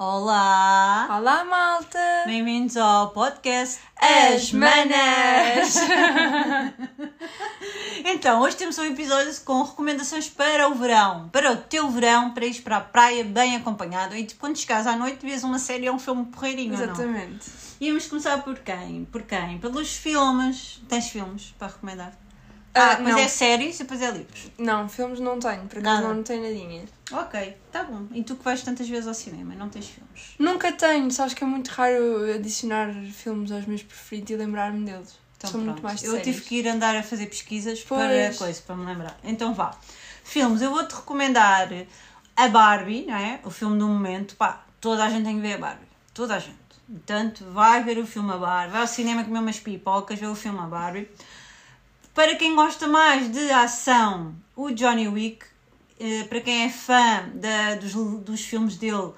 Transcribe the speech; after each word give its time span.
Olá! 0.00 1.08
Olá, 1.10 1.44
malta! 1.44 1.98
Bem-vindos 2.24 2.76
ao 2.76 3.10
podcast 3.10 3.80
As 3.96 4.52
Manas! 4.52 5.74
então, 8.06 8.40
hoje 8.40 8.54
temos 8.54 8.78
um 8.78 8.84
episódio 8.84 9.34
com 9.44 9.60
recomendações 9.64 10.28
para 10.28 10.68
o 10.68 10.74
verão, 10.76 11.28
para 11.30 11.50
o 11.50 11.56
teu 11.56 11.90
verão, 11.90 12.30
para 12.30 12.46
ir 12.46 12.62
para 12.62 12.76
a 12.76 12.80
praia 12.80 13.24
bem 13.24 13.56
acompanhado. 13.56 14.14
E 14.14 14.24
tipo, 14.24 14.38
quando 14.38 14.56
chegares 14.56 14.86
à 14.86 14.96
noite, 14.96 15.26
vês 15.26 15.42
uma 15.42 15.58
série 15.58 15.88
ou 15.88 15.96
um 15.96 15.98
filme 15.98 16.26
porreirinho, 16.26 16.74
não? 16.76 16.84
Exatamente. 16.84 17.50
E 17.80 17.88
vamos 17.88 18.06
começar 18.06 18.40
por 18.44 18.56
quem? 18.60 19.04
Por 19.06 19.22
quem? 19.22 19.58
Pelos 19.58 19.96
filmes. 19.96 20.80
Tens 20.88 21.08
filmes 21.08 21.52
para 21.58 21.66
recomendar? 21.66 22.12
Ah, 22.78 22.90
Ah, 22.92 22.94
depois 22.94 23.14
não. 23.14 23.22
é 23.22 23.28
séries 23.28 23.76
e 23.76 23.82
depois 23.82 24.00
é 24.02 24.10
livros. 24.10 24.50
Não, 24.58 24.88
filmes 24.88 25.20
não 25.20 25.38
tenho, 25.38 25.66
por 25.66 25.78
acaso 25.78 26.02
Nada. 26.02 26.14
não 26.14 26.22
tenho 26.22 26.42
nadinha. 26.42 26.84
Ok, 27.12 27.56
tá 27.72 27.84
bom. 27.84 28.06
E 28.12 28.22
tu 28.22 28.36
que 28.36 28.44
vais 28.44 28.62
tantas 28.62 28.88
vezes 28.88 29.06
ao 29.06 29.14
cinema 29.14 29.54
e 29.54 29.56
não 29.56 29.68
tens 29.68 29.86
filmes? 29.88 30.34
Nunca 30.38 30.70
tenho, 30.72 31.10
sabes 31.10 31.34
que 31.34 31.42
é 31.42 31.46
muito 31.46 31.68
raro 31.68 32.32
adicionar 32.34 32.92
filmes 33.12 33.50
aos 33.52 33.66
meus 33.66 33.82
preferidos 33.82 34.30
e 34.30 34.36
lembrar-me 34.36 34.84
deles. 34.84 35.18
Então, 35.36 35.50
Sou 35.50 35.60
muito 35.60 35.82
mais 35.82 36.00
de 36.00 36.06
Eu 36.06 36.12
séries. 36.16 36.26
tive 36.36 36.40
que 36.46 36.54
ir 36.56 36.68
andar 36.68 36.96
a 36.96 37.02
fazer 37.02 37.26
pesquisas 37.26 37.80
Pois. 37.88 38.00
para 38.00 38.34
coisa, 38.38 38.62
para 38.66 38.76
me 38.76 38.84
lembrar. 38.86 39.16
Então 39.22 39.54
vá. 39.54 39.70
Filmes, 40.24 40.60
eu 40.62 40.70
vou-te 40.70 40.94
recomendar 40.94 41.68
a 42.36 42.48
Barbie, 42.48 43.06
não 43.06 43.14
é? 43.16 43.40
O 43.44 43.50
filme 43.50 43.78
do 43.78 43.86
momento. 43.86 44.34
Pá, 44.36 44.64
toda 44.80 45.04
a 45.04 45.08
gente 45.10 45.24
tem 45.24 45.36
que 45.36 45.40
ver 45.42 45.54
a 45.54 45.58
Barbie. 45.58 45.86
Toda 46.12 46.34
a 46.34 46.38
gente. 46.38 46.56
Portanto, 46.90 47.44
vai 47.52 47.84
ver 47.84 47.98
o 47.98 48.06
filme 48.06 48.32
a 48.32 48.36
Barbie, 48.36 48.72
vai 48.72 48.80
ao 48.80 48.86
cinema 48.86 49.22
comer 49.22 49.38
umas 49.40 49.60
pipocas, 49.60 50.18
ver 50.18 50.26
o 50.26 50.34
filme 50.34 50.58
a 50.58 50.62
Barbie. 50.62 51.08
Para 52.18 52.34
quem 52.34 52.56
gosta 52.56 52.88
mais 52.88 53.30
de 53.30 53.48
ação, 53.52 54.34
o 54.56 54.70
Johnny 54.72 55.06
Wick. 55.06 55.46
Eh, 56.00 56.24
Para 56.24 56.40
quem 56.40 56.64
é 56.64 56.68
fã 56.68 57.28
da- 57.32 57.76
dos, 57.76 57.92
dos 58.24 58.40
filmes 58.40 58.76
dele, 58.76 59.12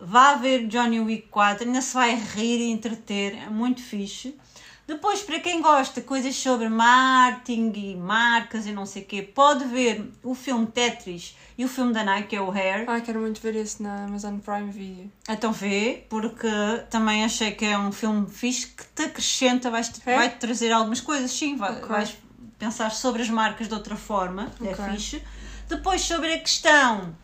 vá 0.00 0.34
ver 0.34 0.66
Johnny 0.66 0.98
Wick 0.98 1.28
4. 1.28 1.64
Ainda 1.64 1.80
se 1.80 1.94
vai 1.94 2.12
rir 2.16 2.58
e 2.58 2.72
entreter. 2.72 3.36
É 3.36 3.48
muito 3.48 3.80
fixe. 3.80 4.36
Depois, 4.84 5.22
para 5.22 5.38
quem 5.38 5.62
gosta 5.62 6.00
de 6.00 6.06
coisas 6.08 6.34
sobre 6.34 6.68
marketing 6.68 7.70
e 7.76 7.94
marcas 7.94 8.66
e 8.66 8.72
não 8.72 8.84
sei 8.84 9.02
o 9.02 9.06
quê, 9.06 9.22
pode 9.22 9.64
ver 9.66 10.10
o 10.24 10.34
filme 10.34 10.66
Tetris 10.66 11.36
e 11.56 11.64
o 11.64 11.68
filme 11.68 11.92
da 11.92 12.02
Nike, 12.02 12.30
que 12.30 12.34
é 12.36 12.40
o 12.40 12.50
Hair. 12.50 12.84
Ah, 12.90 13.00
quero 13.00 13.20
muito 13.20 13.40
ver 13.40 13.54
esse 13.54 13.80
na 13.80 14.06
Amazon 14.06 14.38
Prime 14.40 14.72
Video. 14.72 15.08
Então 15.28 15.52
vê, 15.52 16.04
porque 16.10 16.48
também 16.90 17.24
achei 17.24 17.52
que 17.52 17.64
é 17.64 17.78
um 17.78 17.92
filme 17.92 18.28
fixe 18.28 18.66
que 18.66 18.82
te 18.92 19.02
acrescenta, 19.04 19.68
É? 19.68 20.16
vai-te 20.16 20.38
trazer 20.38 20.72
algumas 20.72 21.00
coisas, 21.00 21.30
sim, 21.30 21.54
vai- 21.56 21.76
Ok. 21.76 21.86
vais 21.88 22.16
pensar 22.60 22.90
sobre 22.92 23.22
as 23.22 23.30
marcas 23.30 23.66
de 23.66 23.74
outra 23.74 23.96
forma, 23.96 24.52
é 24.62 24.70
Ok. 24.70 24.84
fixe. 24.92 25.22
Depois 25.66 26.02
sobre 26.02 26.34
a 26.34 26.38
questão 26.38 27.16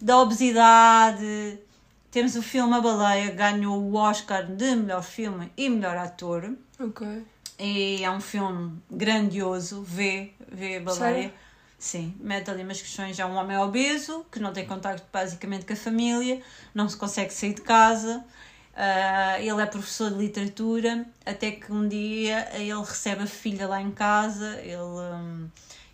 da 0.00 0.18
obesidade, 0.18 1.58
temos 2.10 2.34
o 2.34 2.42
filme 2.42 2.74
A 2.74 2.80
Baleia, 2.80 3.30
que 3.30 3.36
ganhou 3.36 3.80
o 3.80 3.94
Oscar 3.94 4.44
de 4.44 4.74
melhor 4.74 5.04
filme 5.04 5.52
e 5.56 5.70
melhor 5.70 5.96
ator. 5.96 6.52
Ok. 6.80 7.06
E 7.58 8.02
é 8.02 8.10
um 8.10 8.20
filme 8.20 8.82
grandioso, 8.90 9.82
vê, 9.82 10.32
vê 10.50 10.78
a 10.78 10.80
baleia. 10.80 11.14
Sério? 11.14 11.32
Sim, 11.78 12.14
mete 12.20 12.50
ali 12.50 12.64
umas 12.64 12.80
questões. 12.80 13.18
É 13.20 13.24
um 13.26 13.34
homem 13.34 13.56
obeso, 13.58 14.26
que 14.32 14.40
não 14.40 14.52
tem 14.52 14.66
contacto 14.66 15.06
basicamente 15.12 15.64
com 15.64 15.72
a 15.72 15.76
família, 15.76 16.42
não 16.74 16.88
se 16.88 16.96
consegue 16.96 17.32
sair 17.32 17.54
de 17.54 17.60
casa. 17.60 18.24
Ah, 18.74 19.38
ele 19.38 19.60
é 19.60 19.66
professor 19.66 20.10
de 20.10 20.18
literatura, 20.18 21.06
até 21.26 21.50
que 21.50 21.72
um 21.72 21.86
dia 21.86 22.48
ele 22.54 22.72
recebe 22.80 23.22
a 23.24 23.26
filha 23.26 23.66
lá 23.68 23.80
em 23.80 23.90
casa 23.90 24.58
ele, 24.62 24.76
hum, 24.76 25.48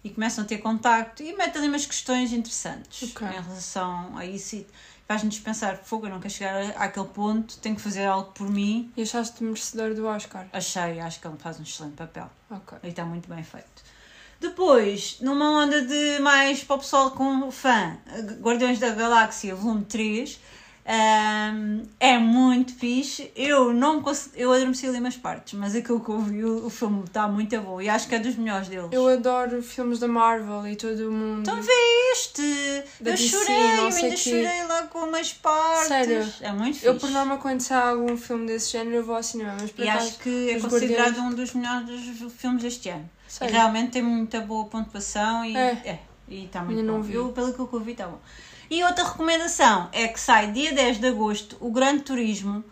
e 0.04 0.10
começam 0.10 0.44
a 0.44 0.46
ter 0.46 0.58
contacto 0.58 1.22
e 1.22 1.34
mete 1.36 1.58
ali 1.58 1.68
umas 1.68 1.84
questões 1.86 2.32
interessantes 2.32 3.10
Ok. 3.10 3.26
em 3.26 3.42
relação 3.42 4.16
a 4.16 4.24
isso. 4.24 4.56
E 4.56 4.66
faz-nos 5.06 5.38
pensar: 5.40 5.76
fogo, 5.78 6.06
eu 6.06 6.10
não 6.10 6.20
quero 6.20 6.32
chegar 6.32 6.70
àquele 6.76 7.06
ponto, 7.08 7.58
tenho 7.58 7.74
que 7.74 7.82
fazer 7.82 8.04
algo 8.06 8.30
por 8.32 8.48
mim. 8.48 8.92
E 8.96 9.02
achaste 9.02 9.42
merecedor 9.42 9.94
do 9.94 10.06
Oscar? 10.06 10.46
Achei, 10.52 11.00
acho 11.00 11.20
que 11.20 11.26
ele 11.26 11.36
faz 11.38 11.58
um 11.58 11.62
excelente 11.64 11.96
papel. 11.96 12.30
Ok. 12.50 12.78
E 12.82 12.88
está 12.88 13.04
muito 13.04 13.28
bem 13.28 13.42
feito. 13.42 13.82
Depois, 14.40 15.18
numa 15.20 15.50
onda 15.50 15.82
de 15.82 16.20
mais 16.20 16.62
para 16.62 16.76
o 16.76 16.78
pessoal 16.78 17.10
com 17.10 17.50
fã, 17.50 17.98
Guardiões 18.40 18.78
da 18.78 18.90
Galáxia 18.90 19.52
Volume 19.52 19.84
3, 19.84 20.38
ahm, 20.88 21.82
é 22.00 22.16
muito 22.18 22.74
fixe. 22.74 23.30
Eu 23.36 23.72
não 23.74 24.00
consigo, 24.00 24.34
eu 24.36 24.50
adormeci 24.52 24.86
ali 24.86 24.98
umas 24.98 25.16
partes, 25.16 25.52
mas 25.58 25.74
aquilo 25.76 26.00
que 26.00 26.08
eu 26.08 26.18
vi, 26.20 26.42
o, 26.44 26.66
o 26.66 26.70
filme 26.70 27.04
está 27.04 27.28
muito 27.28 27.60
bom 27.60 27.80
e 27.80 27.88
acho 27.88 28.08
que 28.08 28.14
é 28.14 28.18
dos 28.18 28.34
melhores 28.36 28.68
deles. 28.68 28.88
Eu 28.90 29.06
adoro 29.06 29.62
filmes 29.62 29.98
da 29.98 30.08
Marvel 30.08 30.66
e 30.66 30.74
todo 30.76 31.08
o 31.08 31.12
mundo. 31.12 31.40
Então 31.42 31.58
viste! 31.60 32.82
Da 33.00 33.10
eu 33.10 33.14
DC, 33.16 33.28
chorei, 33.28 33.56
eu 33.78 33.86
ainda 33.86 34.00
quê. 34.10 34.16
chorei 34.16 34.64
lá 34.66 34.82
com 34.84 34.98
umas 35.00 35.32
partes. 35.34 35.88
Sério? 35.88 36.32
É 36.40 36.52
muito 36.52 36.74
fixe. 36.74 36.86
Eu, 36.86 36.96
por 36.96 37.10
norma, 37.10 37.36
quando 37.36 37.60
sai 37.60 37.90
algum 37.90 38.16
filme 38.16 38.46
desse 38.46 38.72
género, 38.72 38.96
eu 38.96 39.04
vou 39.04 39.16
ao 39.16 39.22
cinema. 39.22 39.56
Mas 39.60 39.70
por 39.70 39.84
E 39.84 39.88
acaso, 39.88 40.08
acho 40.08 40.18
que 40.20 40.50
é 40.50 40.60
considerado 40.60 41.06
Guardiões- 41.16 41.32
um 41.32 41.36
dos 41.36 41.52
melhores 41.54 42.32
filmes 42.36 42.62
deste 42.62 42.88
ano. 42.88 43.08
E 43.28 43.32
Sério? 43.32 43.54
realmente 43.54 43.90
tem 43.90 44.02
muita 44.02 44.40
boa 44.40 44.64
pontuação 44.66 45.44
e 45.44 45.54
É. 45.54 45.70
é, 45.84 45.98
e 46.28 46.46
está 46.46 46.62
muito 46.62 46.78
Ainda 46.80 46.90
bom. 46.92 46.98
não 46.98 47.02
vi. 47.04 47.14
Eu, 47.14 47.28
pelo 47.32 47.52
que 47.52 47.60
eu 47.60 47.80
vi, 47.80 47.92
está 47.92 48.06
bom. 48.06 48.18
E 48.70 48.84
outra 48.84 49.04
recomendação 49.04 49.88
é 49.92 50.06
que 50.08 50.20
sai 50.20 50.52
dia 50.52 50.74
10 50.74 50.98
de 50.98 51.06
agosto 51.06 51.56
o 51.58 51.70
Grande 51.70 52.02
Turismo. 52.02 52.62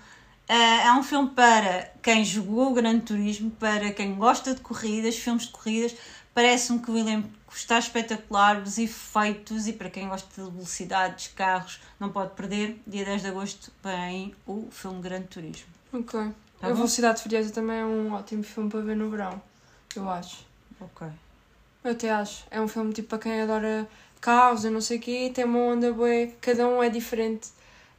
Ah, 0.47 0.89
é 0.89 0.93
um 0.93 1.03
filme 1.03 1.31
para 1.31 1.91
quem 2.03 2.23
jogou 2.23 2.71
o 2.71 2.75
Grande 2.75 3.01
Turismo, 3.01 3.51
para 3.53 3.91
quem 3.93 4.15
gosta 4.15 4.55
de 4.55 4.61
corridas, 4.61 5.17
filmes 5.17 5.45
de 5.45 5.53
corridas. 5.53 5.97
Parece-me 6.35 6.81
que 6.81 6.91
o 6.91 6.99
elenco 6.99 7.31
está 7.51 7.79
espetacular, 7.79 8.61
os 8.61 8.77
efeitos 8.77 9.67
e 9.67 9.73
para 9.73 9.89
quem 9.89 10.06
gosta 10.06 10.29
de 10.29 10.51
velocidades, 10.51 11.29
carros, 11.29 11.81
não 11.99 12.11
pode 12.11 12.35
perder. 12.35 12.79
Dia 12.87 13.06
10 13.06 13.23
de 13.23 13.29
agosto 13.29 13.73
vem 13.83 14.35
o 14.47 14.69
filme 14.71 15.01
Grande 15.01 15.29
Turismo. 15.29 15.67
Ok. 15.95 16.21
Tá 16.61 16.67
a 16.67 16.69
bom? 16.71 16.77
Velocidade 16.77 17.23
Furiosa 17.23 17.51
também 17.51 17.79
é 17.79 17.85
um 17.85 18.12
ótimo 18.12 18.43
filme 18.43 18.69
para 18.69 18.81
ver 18.81 18.97
no 18.97 19.09
verão. 19.09 19.41
Eu 19.95 20.11
acho. 20.11 20.47
Ok. 20.79 21.06
Eu 21.83 21.93
até 21.93 22.11
acho. 22.11 22.45
É 22.51 22.61
um 22.61 22.69
filme 22.69 22.93
tipo 22.93 23.09
para 23.09 23.19
quem 23.19 23.41
adora 23.41 23.89
carros 24.21 24.65
e 24.65 24.71
não 24.71 24.81
sei 24.81 24.99
o 24.99 25.00
quê. 25.00 25.31
Tem 25.32 25.44
uma 25.44 25.59
onda 25.59 25.93
boa. 25.93 26.28
Cada 26.41 26.69
um 26.69 26.82
é 26.82 26.88
diferente. 26.88 27.49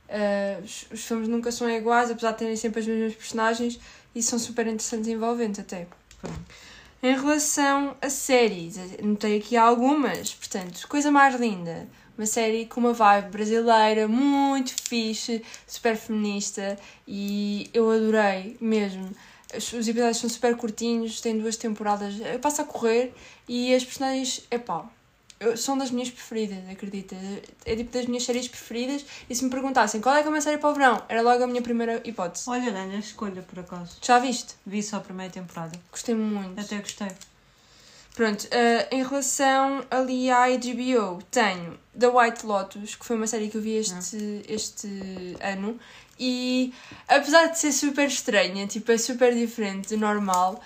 Uh, 0.09 0.63
os, 0.63 1.03
filmes 1.03 1.27
nunca 1.27 1.51
são 1.51 1.69
iguais, 1.69 2.09
apesar 2.09 2.31
de 2.31 2.37
terem 2.37 2.55
sempre 2.55 2.79
as 2.79 2.87
mesmas 2.87 3.15
personagens. 3.15 3.79
E 4.15 4.21
são 4.23 4.39
super 4.39 4.65
interessantes 4.67 5.07
e 5.07 5.11
envolventes 5.11 5.59
até. 5.59 5.87
Em 7.03 7.15
relação 7.15 7.95
a 8.01 8.09
séries, 8.09 8.77
notei 9.03 9.37
aqui 9.37 9.55
algumas. 9.55 10.33
Portanto, 10.33 10.87
Coisa 10.87 11.11
Mais 11.11 11.35
Linda. 11.39 11.87
Uma 12.17 12.25
série 12.25 12.65
com 12.65 12.79
uma 12.79 12.93
vibe 12.93 13.29
brasileira 13.29 14.07
muito 14.07 14.73
fixe, 14.89 15.43
super 15.67 15.95
feminista 15.95 16.75
e 17.07 17.69
eu 17.71 17.91
adorei 17.91 18.57
mesmo. 18.59 19.11
Os 19.55 19.71
os 19.71 19.87
episódios 19.87 20.17
são 20.17 20.27
super 20.27 20.57
curtinhos, 20.57 21.21
têm 21.21 21.37
duas 21.37 21.57
temporadas, 21.57 22.15
passa 22.41 22.63
a 22.63 22.65
correr 22.65 23.13
e 23.47 23.71
as 23.73 23.85
personagens, 23.85 24.47
epá, 24.49 24.89
eu- 25.39 25.55
são 25.57 25.77
das 25.77 25.91
minhas 25.91 26.09
preferidas, 26.09 26.57
acredita? 26.69 27.15
É 27.65 27.75
tipo 27.75 27.91
das 27.91 28.05
minhas 28.05 28.23
séries 28.23 28.47
preferidas 28.47 29.05
e 29.29 29.35
se 29.35 29.43
me 29.43 29.49
perguntassem 29.49 30.01
qual 30.01 30.15
é 30.15 30.19
que 30.21 30.25
é 30.25 30.27
a 30.27 30.31
minha 30.31 30.41
série 30.41 30.57
para 30.57 30.69
o 30.69 30.73
verão, 30.73 31.03
era 31.07 31.21
logo 31.21 31.43
a 31.43 31.47
minha 31.47 31.61
primeira 31.61 32.01
hipótese. 32.03 32.49
Olha, 32.49 32.71
grande 32.71 32.97
escolha 32.99 33.41
por 33.41 33.59
acaso. 33.59 33.97
Já 34.01 34.19
viste? 34.19 34.55
Vi 34.65 34.81
só 34.81 34.97
a 34.97 35.01
primeira 35.01 35.31
temporada. 35.31 35.77
Gostei 35.91 36.15
muito. 36.15 36.59
Até 36.59 36.77
gostei. 36.79 37.09
Pronto, 38.15 38.47
eh, 38.49 38.87
em 38.91 39.03
relação 39.03 39.85
ali 39.91 40.31
à 40.31 40.47
HBO, 40.47 41.21
tenho 41.29 41.77
The 41.99 42.07
White 42.07 42.45
Lotus, 42.47 42.95
que 42.95 43.05
foi 43.05 43.15
uma 43.15 43.27
série 43.27 43.47
que 43.47 43.57
eu 43.57 43.61
vi 43.61 43.75
este, 43.77 44.41
este 44.49 44.87
ano, 45.39 45.79
e 46.19 46.73
apesar 47.07 47.45
de 47.45 47.59
ser 47.59 47.71
super 47.71 48.07
estranha, 48.07 48.65
tipo, 48.65 48.91
é 48.91 48.97
super 48.97 49.35
diferente 49.35 49.89
do 49.89 49.97
normal, 49.99 50.59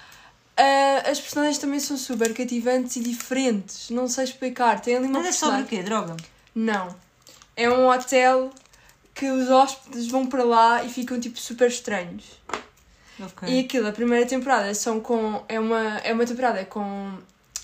eh, 0.58 1.10
as 1.10 1.20
personagens 1.20 1.58
também 1.58 1.80
são 1.80 1.98
super 1.98 2.34
cativantes 2.34 2.96
e 2.96 3.00
diferentes, 3.02 3.90
não 3.90 4.08
sei 4.08 4.26
explicar. 4.26 4.80
Tem 4.80 4.96
ali 4.96 5.08
uma 5.08 5.20
Mas 5.20 5.28
é 5.28 5.32
sobre 5.32 5.62
o 5.62 5.66
quê? 5.66 5.82
Droga? 5.82 6.16
Não. 6.54 6.96
É 7.56 7.70
um 7.70 7.90
hotel 7.90 8.52
que 9.14 9.30
os 9.30 9.50
hóspedes 9.50 10.08
vão 10.08 10.26
para 10.28 10.44
lá 10.44 10.84
e 10.84 10.90
ficam, 10.90 11.20
tipo, 11.20 11.40
super 11.40 11.68
estranhos. 11.68 12.26
Ok. 13.20 13.48
E 13.48 13.60
aquilo, 13.60 13.88
a 13.88 13.92
primeira 13.92 14.26
temporada 14.26 14.74
são 14.74 15.00
com. 15.00 15.44
É 15.48 15.60
uma, 15.60 15.98
é 16.00 16.14
uma 16.14 16.26
temporada 16.26 16.64
com 16.66 17.18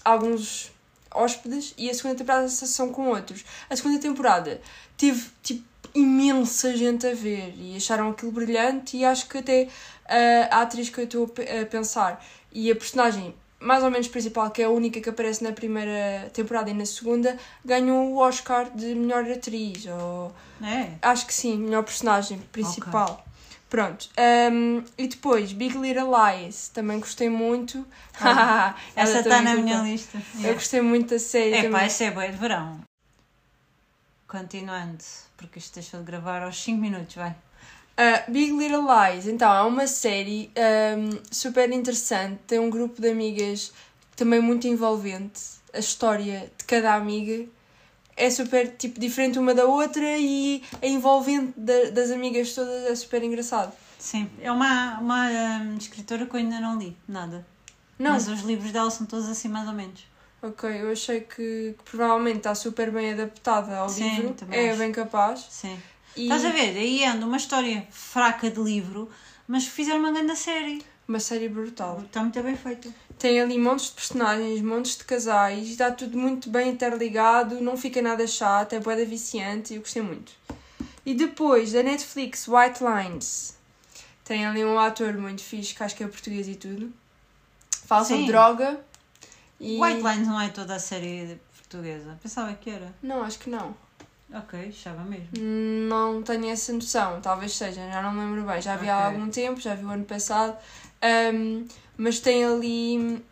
alguns 0.03 0.71
hóspedes 1.11 1.73
e 1.77 1.89
a 1.89 1.93
segunda 1.93 2.15
temporada 2.15 2.47
são 2.47 2.91
com 2.91 3.07
outros. 3.09 3.43
A 3.69 3.75
segunda 3.75 3.99
temporada 3.99 4.61
teve 4.97 5.29
tipo 5.41 5.65
imensa 5.93 6.75
gente 6.75 7.07
a 7.07 7.13
ver 7.13 7.53
e 7.57 7.75
acharam 7.75 8.09
aquilo 8.09 8.31
brilhante 8.31 8.97
e 8.97 9.05
acho 9.05 9.27
que 9.27 9.39
até 9.39 9.67
ah, 10.05 10.57
a 10.57 10.61
atriz 10.61 10.89
que 10.89 10.99
eu 10.99 11.05
estou 11.05 11.23
a 11.61 11.65
pensar 11.65 12.23
e 12.51 12.71
a 12.71 12.75
personagem 12.75 13.35
mais 13.59 13.83
ou 13.83 13.89
menos 13.89 14.07
principal, 14.07 14.51
que 14.51 14.61
é 14.61 14.65
a 14.65 14.69
única 14.69 15.01
que 15.01 15.09
aparece 15.09 15.43
na 15.43 15.51
primeira 15.51 16.29
temporada 16.31 16.69
e 16.69 16.73
na 16.73 16.85
segunda, 16.85 17.37
ganhou 17.65 18.13
o 18.13 18.17
Oscar 18.17 18.69
de 18.69 18.93
melhor 18.93 19.29
atriz 19.29 19.85
ou 19.87 20.33
É. 20.61 20.91
Acho 21.01 21.25
que 21.25 21.33
sim, 21.33 21.57
melhor 21.57 21.83
personagem 21.83 22.39
principal. 22.51 23.25
Pronto. 23.69 24.09
Um, 24.51 24.81
e 24.97 25.07
depois, 25.07 25.51
Big 25.51 25.77
Little 25.77 26.09
Lies, 26.09 26.69
também 26.69 26.99
gostei 26.99 27.29
muito. 27.29 27.85
Ah, 28.21 28.75
Essa 28.95 29.19
está 29.19 29.41
na 29.41 29.55
minha 29.55 29.81
lista. 29.81 30.21
Eu 30.41 30.53
gostei 30.53 30.81
muito 30.81 31.09
da 31.09 31.19
série. 31.19 31.53
É 31.53 31.69
pá, 31.69 31.81
essa 31.81 32.05
é 32.05 32.11
boa 32.11 32.29
de 32.29 32.37
verão. 32.37 32.79
Continuando, 34.25 35.03
porque 35.35 35.59
isto 35.59 35.75
deixou 35.75 35.99
de 35.99 36.05
gravar 36.05 36.43
aos 36.43 36.63
5 36.63 36.79
minutos, 36.79 37.15
vai. 37.15 37.35
Uh, 37.99 38.31
Big 38.31 38.51
Little 38.51 38.83
Lies, 38.85 39.25
então, 39.27 39.51
é 39.51 39.61
uma 39.63 39.87
série 39.87 40.51
um, 40.55 41.19
super 41.31 41.71
interessante. 41.71 42.39
Tem 42.45 42.59
um 42.59 42.69
grupo 42.69 43.01
de 43.01 43.09
amigas 43.09 43.73
também 44.15 44.39
muito 44.39 44.67
envolvente. 44.67 45.41
A 45.73 45.79
história 45.79 46.51
de 46.57 46.63
cada 46.65 46.93
amiga 46.93 47.45
é 48.15 48.29
super 48.29 48.75
tipo, 48.77 48.99
diferente 48.99 49.39
uma 49.39 49.53
da 49.55 49.65
outra 49.65 50.17
e 50.17 50.63
a 50.81 50.85
envolvente 50.87 51.53
da- 51.59 51.89
das 51.91 52.11
amigas 52.11 52.53
todas 52.53 52.83
é 52.85 52.95
super 52.95 53.23
engraçado. 53.23 53.71
Sim, 53.97 54.29
é 54.41 54.51
uma, 54.51 54.99
uma 54.99 55.27
hum, 55.29 55.75
escritora 55.79 56.25
que 56.27 56.35
eu 56.35 56.39
ainda 56.39 56.59
não 56.59 56.77
li, 56.77 56.95
nada. 57.07 57.45
Não, 57.97 58.11
Mas 58.11 58.27
os 58.27 58.41
livros 58.41 58.71
dela 58.71 58.91
são 58.91 59.07
todos 59.07 59.27
assim 59.27 59.47
mais 59.49 59.67
ou 59.67 59.73
menos. 59.73 60.05
ok, 60.41 60.69
eu 60.81 60.91
achei 60.91 61.21
que, 61.21 61.73
que 61.75 61.83
provavelmente 61.83 62.37
está 62.37 62.53
super 62.53 62.91
bem 62.91 63.13
adaptada 63.13 63.75
ao 63.77 63.89
Sim, 63.89 64.21
livro. 64.27 64.35
É 64.51 64.69
acho. 64.69 64.79
bem 64.79 64.91
capaz. 64.91 65.47
Sim. 65.49 65.79
E 66.17 66.23
Estás 66.23 66.43
a 66.45 66.49
ver? 66.49 66.75
Aí 66.75 67.05
anda 67.05 67.27
uma 67.27 67.37
história 67.37 67.87
fraca 67.91 68.49
de 68.49 68.59
livro, 68.59 69.07
mas 69.47 69.67
fizeram 69.67 69.99
uma 69.99 70.11
grande 70.11 70.35
série. 70.35 70.83
uma 71.07 71.19
série 71.19 71.47
brutal. 71.47 72.01
Está 72.01 72.21
muito 72.21 72.41
bem 72.41 72.57
feito. 72.57 72.91
Tem 73.19 73.39
ali 73.39 73.57
montes 73.57 73.89
de 73.89 73.91
personagens, 73.93 74.61
montes 74.61 74.97
de 74.97 75.03
casais, 75.05 75.69
está 75.69 75.91
tudo 75.91 76.17
muito 76.17 76.49
bem 76.49 76.69
interligado, 76.69 77.61
não 77.61 77.77
fica 77.77 78.01
nada 78.01 78.25
chato, 78.27 78.73
é 78.73 78.79
boeda 78.79 79.05
viciante 79.05 79.73
e 79.73 79.77
eu 79.77 79.81
gostei 79.81 80.01
muito. 80.01 80.31
E 81.05 81.13
depois, 81.13 81.71
da 81.71 81.83
Netflix, 81.83 82.47
White 82.47 82.79
Lines. 82.83 83.55
Tem 84.23 84.45
ali 84.45 84.65
um 84.65 84.77
ator 84.77 85.13
muito 85.13 85.41
fixe, 85.41 85.73
que 85.73 85.83
acho 85.83 85.95
que 85.95 86.03
é 86.03 86.07
português 86.07 86.47
e 86.47 86.55
tudo. 86.55 86.91
Fala 87.85 88.03
sobre 88.03 88.25
droga. 88.25 88.81
E... 89.59 89.79
White 89.79 90.01
Lines 90.01 90.27
não 90.27 90.41
é 90.41 90.49
toda 90.49 90.75
a 90.75 90.79
série 90.79 91.39
portuguesa. 91.55 92.17
Pensava 92.21 92.53
que 92.55 92.69
era. 92.69 92.93
Não, 93.01 93.23
acho 93.23 93.39
que 93.39 93.49
não. 93.49 93.73
Ok, 94.33 94.59
estava 94.69 95.03
mesmo. 95.03 95.29
Não 95.39 96.21
tenho 96.21 96.49
essa 96.49 96.73
noção, 96.73 97.21
talvez 97.21 97.53
seja, 97.53 97.89
já 97.89 98.01
não 98.01 98.11
me 98.11 98.19
lembro 98.25 98.51
bem. 98.51 98.61
Já 98.61 98.75
vi 98.75 98.89
há 98.89 98.97
Ok. 98.99 99.05
algum 99.15 99.29
tempo, 99.29 99.59
já 99.59 99.73
vi 99.73 99.85
o 99.85 99.89
ano 99.89 100.03
passado. 100.03 100.57
Ahm, 101.01 101.65
mas 101.97 102.19
tem 102.19 102.43
ali. 102.43 103.23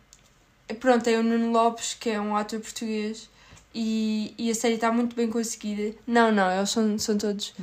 Pronto, 0.80 1.04
tem 1.04 1.18
o 1.18 1.22
Nuno 1.22 1.52
Lopes, 1.52 1.94
que 1.94 2.10
é 2.10 2.20
um 2.20 2.34
ator 2.34 2.58
português, 2.60 3.28
e, 3.74 4.34
e 4.38 4.50
a 4.50 4.54
série 4.54 4.74
está 4.76 4.90
muito 4.90 5.14
bem 5.14 5.28
conseguida. 5.30 5.94
Não, 6.06 6.32
não, 6.32 6.50
eles 6.50 6.70
são, 6.70 6.98
são 6.98 7.16
todos. 7.18 7.54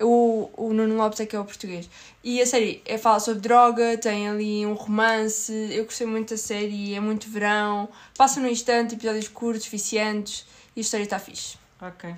O, 0.00 0.48
o 0.56 0.72
Nuno 0.72 0.96
Lopes 0.96 1.18
é 1.20 1.26
que 1.26 1.34
é 1.34 1.40
o 1.40 1.44
português. 1.44 1.90
E 2.22 2.40
a 2.40 2.46
série 2.46 2.80
é, 2.86 2.96
fala 2.96 3.18
sobre 3.20 3.40
droga, 3.40 3.98
tem 3.98 4.28
ali 4.28 4.64
um 4.64 4.74
romance. 4.74 5.52
Eu 5.72 5.84
gostei 5.84 6.06
muito 6.06 6.30
da 6.30 6.38
série, 6.38 6.94
é 6.94 7.00
muito 7.00 7.28
verão. 7.28 7.88
Passa 8.16 8.40
num 8.40 8.48
instante, 8.48 8.94
episódios 8.94 9.28
curtos, 9.28 9.66
viciantes, 9.66 10.46
e 10.74 10.80
a 10.80 10.82
história 10.82 11.04
está 11.04 11.18
fixe. 11.18 11.58
Ok. 11.82 12.14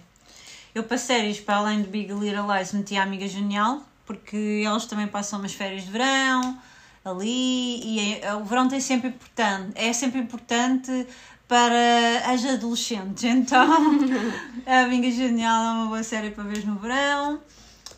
Eu 0.79 0.85
para 0.85 0.97
séries, 0.97 1.41
para 1.41 1.57
além 1.57 1.83
de 1.83 1.89
Big 1.89 2.13
Little 2.13 2.47
Lies, 2.55 2.73
meti 2.73 2.97
a 2.97 3.03
Amiga 3.03 3.27
Genial, 3.27 3.83
porque 4.07 4.63
eles 4.65 4.87
também 4.87 5.09
passam 5.09 5.41
umas 5.41 5.53
férias 5.53 5.83
de 5.83 5.91
verão 5.91 6.57
ali 7.05 7.81
e 7.83 8.21
é- 8.23 8.33
o 8.37 8.45
verão 8.45 8.69
tem 8.69 8.79
sempre 8.79 9.09
importante, 9.09 9.73
é 9.75 9.93
sempre 9.93 10.21
importante 10.21 11.05
para 11.49 12.23
as 12.27 12.45
adolescentes. 12.45 13.25
Então, 13.25 13.67
a 14.65 14.83
Amiga 14.83 15.11
Genial 15.11 15.65
é 15.65 15.73
uma 15.73 15.87
boa 15.87 16.03
série 16.05 16.31
para 16.31 16.45
ver 16.45 16.65
no 16.65 16.77
verão. 16.77 17.41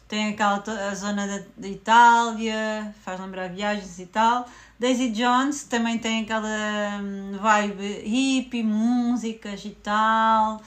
Tem 0.09 0.31
aquela 0.31 0.65
a 0.91 0.95
zona 0.95 1.27
da, 1.27 1.43
da 1.59 1.69
Itália, 1.69 2.95
faz 3.05 3.21
lembrar 3.21 3.51
viagens 3.51 3.99
e 3.99 4.07
tal. 4.07 4.49
Daisy 4.79 5.11
Jones 5.11 5.65
também 5.65 5.99
tem 5.99 6.23
aquela 6.23 6.49
hum, 6.99 7.37
vibe 7.39 8.03
hippie, 8.07 8.63
músicas 8.63 9.63
e 9.67 9.71
tal. 9.83 10.63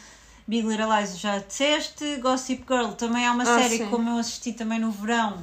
Big 0.48 0.68
Little 0.68 0.90
Lies 0.98 1.18
já 1.20 1.40
disseste. 1.40 2.18
Gossip 2.18 2.64
Girl 2.68 2.92
também 2.94 3.26
é 3.26 3.32
uma 3.32 3.44
Ah, 3.44 3.58
série 3.60 3.78
sim. 3.78 3.90
como 3.90 4.10
eu 4.10 4.18
assisti 4.18 4.54
também 4.54 4.80
no 4.80 4.92
verão, 4.92 5.42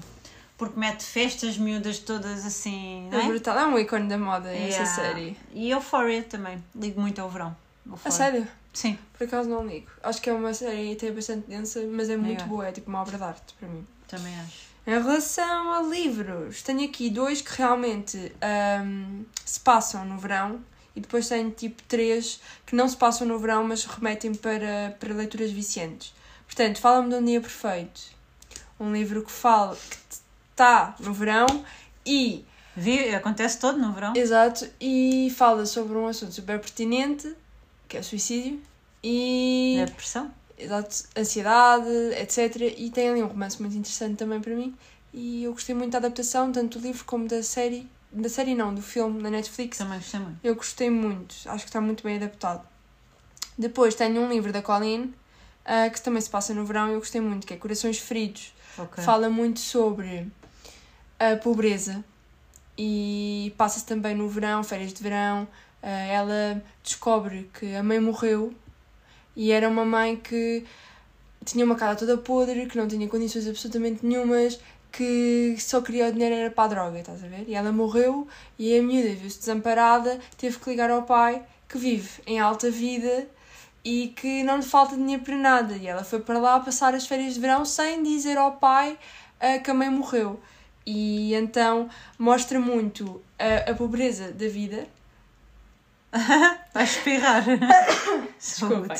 porque 0.59 0.79
mete 0.79 1.05
festas 1.05 1.57
miúdas 1.57 1.99
todas 1.99 2.45
assim, 2.45 3.09
É 3.13 3.17
é? 3.21 3.27
brutal, 3.27 3.59
é 3.59 3.67
um 3.67 3.79
ícone 3.79 4.09
da 4.09 4.19
moda 4.19 4.49
essa 4.49 4.83
Yeah. 4.83 4.87
série. 4.87 5.37
E 5.53 5.71
Euphoria 5.71 6.23
também, 6.23 6.63
ligo 6.75 7.01
muito 7.01 7.21
ao 7.21 7.29
verão. 7.31 7.57
A 7.87 7.91
Euphoria. 7.91 8.17
sério? 8.17 8.49
Sim, 8.73 8.97
Por 9.19 9.25
acaso 9.25 9.49
não 9.49 9.67
ligo. 9.67 9.91
Acho 10.03 10.23
que 10.23 10.31
é 10.31 10.33
uma 10.33 10.55
série 10.55 10.93
até 10.93 11.11
bastante 11.11 11.49
densa, 11.49 11.81
mas 11.91 12.09
é 12.09 12.17
muito 12.17 12.31
Yeah. 12.31 12.47
boa, 12.47 12.69
é 12.69 12.73
tipo 12.73 12.89
uma 12.89 13.01
obra 13.03 13.17
de 13.19 13.25
arte 13.25 13.55
para 13.59 13.69
mim. 13.69 13.87
também 14.07 14.33
acho. 14.41 14.71
Em 14.87 14.93
relação 14.93 15.73
a 15.75 15.83
livros, 15.83 16.63
tenho 16.63 16.85
aqui 16.85 17.11
dois 17.11 17.41
que 17.43 17.57
realmente 17.57 18.33
ahm, 18.41 19.23
se 19.45 19.61
passam 19.61 20.05
no 20.05 20.19
verão 20.19 20.61
e 21.01 21.03
depois 21.03 21.29
tenho 21.29 21.51
tipo 21.51 21.83
três 21.85 22.41
que 22.67 22.77
não 22.77 22.87
se 22.87 22.97
passam 22.97 23.27
no 23.27 23.39
verão, 23.39 23.65
mas 23.65 23.85
remetem 23.87 24.35
para, 24.35 24.95
para 25.01 25.15
leituras 25.15 25.51
viciantes. 25.51 26.13
Portanto, 26.47 26.79
fala-me 26.79 27.09
de 27.09 27.15
um 27.15 27.25
dia 27.25 27.41
perfeito. 27.41 28.01
Um 28.79 28.93
livro 28.93 29.25
que 29.25 29.33
fala 29.33 29.75
que 29.75 29.97
está 30.53 30.95
no 31.01 31.13
verão 31.15 31.47
e 32.05 32.45
Vi, 32.77 33.15
acontece 33.15 33.59
todo 33.59 33.79
no 33.79 33.93
verão. 33.93 34.13
Exato, 34.15 34.69
e 34.81 35.33
fala 35.37 35.65
sobre 35.67 35.97
um 35.97 36.07
assunto 36.07 36.33
super 36.33 36.59
pertinente, 36.61 37.35
que 37.89 37.97
é 37.97 38.01
o 38.01 38.05
suicídio, 38.05 38.61
e 39.03 39.77
Da 39.79 39.87
depressão. 39.87 40.31
exato, 40.57 41.05
ansiedade, 41.17 41.89
etc. 42.19 42.75
E 42.77 42.91
tem 42.91 43.09
ali 43.09 43.23
um 43.23 43.27
romance 43.27 43.61
muito 43.61 43.77
interessante 43.77 44.17
também 44.17 44.41
para 44.41 44.55
mim. 44.55 44.75
E 45.13 45.45
eu 45.45 45.53
gostei 45.53 45.75
muito 45.75 45.93
da 45.93 45.99
adaptação, 45.99 46.53
tanto 46.53 46.79
do 46.79 46.87
livro 46.87 47.05
como 47.05 47.27
da 47.27 47.43
série. 47.43 47.89
Da 48.13 48.29
série 48.29 48.55
não, 48.55 48.75
do 48.75 48.83
filme 48.83 49.23
na 49.23 49.31
Netflix. 49.31 49.79
Também 49.79 49.99
gostei 49.99 50.21
muito. 50.21 50.39
Eu 50.43 50.55
gostei 50.55 50.91
muito, 50.91 51.35
acho 51.47 51.65
que 51.65 51.69
está 51.69 51.81
muito 51.81 52.03
bem 52.03 52.17
adaptado. 52.17 52.67
Depois 53.57 53.95
tenho 53.95 54.21
um 54.21 54.29
livro 54.29 54.53
da 54.53 54.63
Colleen, 54.63 55.15
ah, 55.65 55.89
que 55.91 56.01
também 56.01 56.21
se 56.21 56.29
passa 56.31 56.53
no 56.55 56.65
verão 56.65 56.89
e 56.89 56.93
eu 56.95 56.99
gostei 56.99 57.21
muito, 57.21 57.47
que 57.47 57.55
é 57.55 57.57
Corações 57.57 57.99
Feridos 57.99 58.53
Ok. 58.79 59.05
fala 59.05 59.29
muito 59.29 59.61
sobre 59.61 60.27
a 61.19 61.37
pobreza 61.37 62.03
e 62.77 63.53
passa-se 63.59 63.85
também 63.85 64.15
no 64.17 64.29
verão, 64.29 64.65
férias 64.65 64.93
de 64.93 65.03
verão. 65.03 65.47
eh, 65.83 66.15
Ela 66.15 66.63
descobre 66.83 67.51
que 67.53 67.75
a 67.75 67.83
mãe 67.83 68.01
morreu 68.01 68.55
e 69.37 69.53
era 69.53 69.69
uma 69.69 69.85
mãe 69.85 70.17
que 70.17 70.65
tinha 71.45 71.65
uma 71.65 71.75
cara 71.75 71.95
toda 71.95 72.17
podre, 72.17 72.67
que 72.67 72.77
não 72.79 72.89
tinha 72.89 73.07
condições 73.09 73.47
absolutamente 73.47 74.05
nenhumas, 74.05 74.59
que 74.93 75.57
só 75.59 75.81
queria 75.81 76.09
o 76.09 76.13
dinheiro 76.13 76.35
era 76.35 76.51
para 76.51 76.65
a 76.65 76.69
droga, 76.69 76.99
estás 76.99 77.23
a 77.23 77.27
ver? 77.27 77.45
E 77.49 77.55
ela 77.55 77.73
morreu 77.73 78.27
e 78.59 78.77
a 78.77 78.83
miúda 78.83 79.15
viu-se 79.15 79.39
desamparada, 79.39 80.19
teve 80.37 80.59
que 80.59 80.71
ligar 80.71 80.91
ao 80.91 81.03
pai, 81.03 81.43
que 81.69 81.79
vive 81.79 82.09
em 82.27 82.39
alta 82.41 82.71
vida 82.71 83.29
e 83.85 84.09
que 84.09 84.43
não 84.43 84.57
lhe 84.57 84.63
falta 84.63 84.97
dinheiro 84.97 85.23
para 85.23 85.37
nada. 85.37 85.77
E 85.77 85.87
ela 85.87 86.05
foi 86.05 86.21
para 86.21 86.39
lá 86.39 86.61
passar 86.61 86.95
as 86.95 87.07
férias 87.07 87.35
de 87.35 87.41
verão 87.41 87.65
sem 87.65 88.03
dizer 88.03 88.37
ao 88.37 88.53
pai 88.53 88.99
ah, 89.41 89.59
que 89.59 89.71
a 89.71 89.75
mãe 89.75 89.89
morreu. 89.89 90.41
E 90.87 91.35
então 91.35 91.89
mostra 92.19 92.59
muito 92.59 93.23
a, 93.39 93.71
a 93.71 93.75
pobreza 93.75 94.33
da 94.33 94.49
vida. 94.49 94.87
Vai 96.75 96.85
espirrar. 96.85 97.45
Desculpem. 98.39 98.97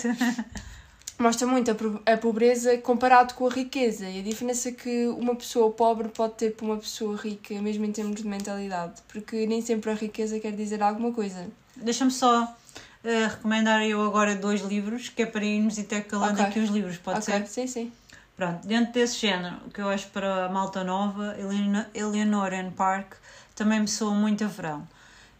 Mostra 1.21 1.47
muito 1.47 1.71
a, 1.71 2.17
pobreza 2.17 2.79
comparado 2.79 3.35
com 3.35 3.47
a 3.47 3.51
riqueza 3.51 4.09
e 4.09 4.21
a 4.21 4.23
diferença 4.23 4.73
que 4.73 5.07
uma 5.09 5.37
pessoa 5.37 5.71
pobre 5.71 6.09
pode 6.09 6.33
ter 6.33 6.55
para 6.55 6.65
uma 6.65 6.79
pessoa 6.79 7.15
rica, 7.15 7.61
mesmo 7.61 7.85
em 7.85 7.93
termos 7.93 8.17
de 8.23 8.27
mentalidade. 8.27 9.03
Porque 9.07 9.47
nem 9.47 9.61
sempre 9.61 9.91
a 9.91 9.95
riqueza 9.95 10.41
quer 10.41 10.53
dizer 10.53 10.83
alguma 10.83 11.13
coisa. 11.13 11.47
Deixa-me 11.77 12.11
só 12.11 12.57
eh, 13.05 13.27
recomendar 13.27 13.83
eu 13.83 14.03
agora 14.03 14.35
dois 14.35 14.63
livros, 14.63 15.11
que 15.11 15.21
é 15.21 15.27
para 15.27 15.45
irmos 15.45 15.77
intercalando 15.77 16.41
Ok. 16.41 16.47
aqui 16.47 16.59
os 16.59 16.71
livros, 16.71 16.97
pode 16.97 17.19
ok, 17.19 17.35
ser? 17.35 17.47
sim, 17.47 17.67
sim. 17.67 17.93
Pronto, 18.35 18.67
dentro 18.67 18.95
desse 18.95 19.19
género, 19.19 19.57
que 19.75 19.83
eu 19.83 19.91
acho 19.91 20.09
para 20.09 20.47
a 20.47 20.49
malta 20.49 20.83
nova, 20.83 21.37
Eleanor, 21.39 21.85
Eleanor 21.95 22.55
and 22.55 22.71
Park, 22.71 23.13
também 23.55 23.81
me 23.81 23.89
soa 23.89 24.15
muito 24.15 24.43
a 24.43 24.47
verão. 24.47 24.89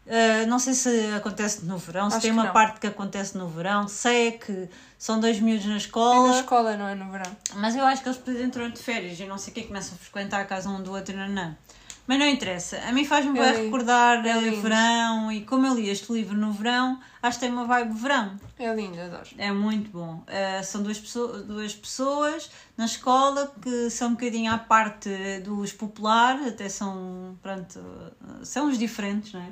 Uh, 0.07 0.47
não 0.49 0.59
sei 0.59 0.75
se 0.75 0.89
acontece 1.15 1.65
no 1.65 1.79
verão, 1.79 2.11
se 2.11 2.17
Acho 2.17 2.23
tem 2.23 2.31
que 2.33 2.37
uma 2.37 2.47
não. 2.47 2.53
parte 2.53 2.81
que 2.81 2.87
acontece 2.87 3.37
no 3.39 3.47
verão. 3.49 3.87
Sei 3.87 4.29
é 4.29 4.31
que 4.33 4.69
são 4.99 5.21
dois 5.21 5.39
miúdos 5.39 5.67
na 5.67 5.75
É 5.75 5.77
escola, 5.77 6.33
na 6.33 6.41
escola, 6.41 6.77
não 6.77 6.89
é 6.89 6.95
no 6.95 7.11
verão. 7.13 7.31
mas 7.57 7.77
eu 7.77 7.85
acho 7.85 8.03
que 8.03 8.09
eles 8.09 8.19
depois 8.19 8.41
entram 8.41 8.69
de 8.71 8.79
férias 8.83 9.21
e 9.21 9.25
não 9.27 9.39
sei 9.39 9.53
o 9.53 9.55
que 9.55 9.65
começam 9.65 9.95
a 9.95 9.99
frequentar 9.99 10.41
a 10.41 10.45
casa 10.47 10.69
um 10.69 10.83
do 10.83 10.93
outro, 10.93 11.17
não, 11.17 11.29
não. 11.29 11.57
Mas 12.07 12.19
não 12.19 12.27
interessa. 12.27 12.81
A 12.89 12.91
mim 12.91 13.05
faz-me 13.05 13.39
É 13.39 13.53
bem 13.53 13.65
recordar 13.67 14.27
É 14.27 14.31
eh, 14.31 14.41
lindo. 14.41 14.63
verão 14.63 15.31
e 15.31 15.43
como 15.45 15.65
eu 15.67 15.75
li 15.75 15.89
este 15.91 16.13
livro 16.13 16.37
no 16.37 16.51
verão, 16.51 16.99
acho 17.23 17.39
que 17.39 17.45
tem 17.47 17.53
uma 17.55 17.67
vibe 17.67 17.93
verão. 17.95 18.35
É 18.59 18.75
lindo, 18.75 19.01
adoro. 19.01 19.29
É 19.39 19.53
muito 19.53 19.91
bom. 19.93 20.25
Uh, 20.27 20.65
são 20.65 20.83
duas, 20.83 20.99
pessoas, 20.99 21.45
duas 21.45 21.73
pessoas 21.73 22.51
na 22.77 22.87
escola 22.87 23.53
que 23.63 23.89
são 23.91 24.09
um 24.09 24.13
bocadinho 24.15 24.51
à 24.53 24.59
parte 24.59 25.09
dos 25.45 25.73
populares, 25.73 26.49
até 26.49 26.69
são, 26.69 27.39
pronto, 27.41 27.79
são 28.43 28.69
os 28.69 28.77
diferentes, 28.77 29.33
não 29.33 29.41
é? 29.43 29.47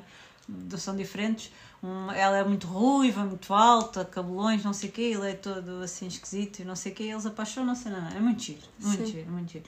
São 0.77 0.95
diferentes. 0.95 1.51
Um, 1.81 2.11
ela 2.11 2.37
é 2.37 2.43
muito 2.43 2.67
ruiva, 2.67 3.23
muito 3.23 3.53
alta, 3.53 4.03
cabelões, 4.03 4.63
não 4.63 4.73
sei 4.73 4.89
o 4.89 4.91
quê, 4.91 5.01
ele 5.01 5.31
é 5.31 5.33
todo 5.33 5.81
assim 5.81 6.07
esquisito 6.07 6.59
e 6.59 6.65
não 6.65 6.75
sei 6.75 6.91
o 6.91 6.95
quê, 6.95 7.03
eles 7.03 7.25
apaixonam-se, 7.25 7.89
não, 7.89 8.01
não, 8.01 8.09
é 8.09 8.19
muito 8.19 8.41
giro, 8.41 8.67
muito 8.81 9.05
Sim. 9.05 9.11
giro, 9.11 9.31
muito 9.31 9.51
giro. 9.53 9.65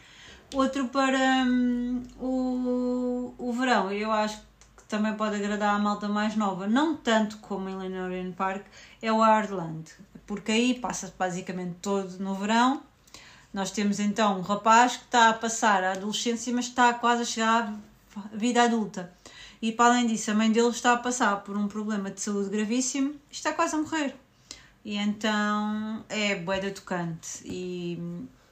Outro 0.54 0.90
para 0.90 1.46
hum, 1.48 2.04
o, 2.20 3.34
o 3.38 3.54
verão, 3.54 3.90
eu 3.90 4.12
acho 4.12 4.40
que 4.76 4.84
também 4.90 5.14
pode 5.14 5.38
agradar 5.38 5.74
à 5.74 5.80
malta 5.80 6.10
mais 6.10 6.36
nova, 6.36 6.68
não 6.68 6.98
tanto 6.98 7.38
como 7.38 7.70
em 7.70 7.78
Lenorian 7.78 8.34
Park, 8.34 8.66
é 9.02 9.10
o 9.10 9.26
Ireland, 9.26 9.90
porque 10.28 10.52
aí 10.52 10.74
passa 10.74 11.14
basicamente 11.18 11.76
todo 11.82 12.20
no 12.20 12.36
verão. 12.36 12.84
Nós 13.54 13.72
temos 13.72 14.00
então 14.00 14.40
um 14.40 14.42
rapaz 14.42 14.98
que 14.98 15.04
está 15.04 15.30
a 15.30 15.34
passar 15.34 15.84
a 15.84 15.92
adolescência, 15.94 16.54
mas 16.54 16.66
está 16.66 16.94
quase 16.94 17.22
a 17.22 17.26
chegar 17.26 17.74
à 18.16 18.36
vida 18.36 18.64
adulta. 18.64 19.14
E 19.62 19.72
para 19.72 19.94
além 19.94 20.08
disso, 20.08 20.32
a 20.32 20.34
mãe 20.34 20.52
dele 20.52 20.70
está 20.70 20.94
a 20.94 20.98
passar 20.98 21.38
por 21.44 21.56
um 21.56 21.68
problema 21.68 22.10
de 22.10 22.20
saúde 22.20 22.50
gravíssimo 22.50 23.12
e 23.30 23.34
está 23.34 23.54
quase 23.54 23.76
a 23.76 23.78
morrer. 23.78 24.16
E 24.84 24.98
então 24.98 26.04
é 26.10 26.36
boeda 26.36 26.72
tocante. 26.72 27.42
E, 27.46 28.00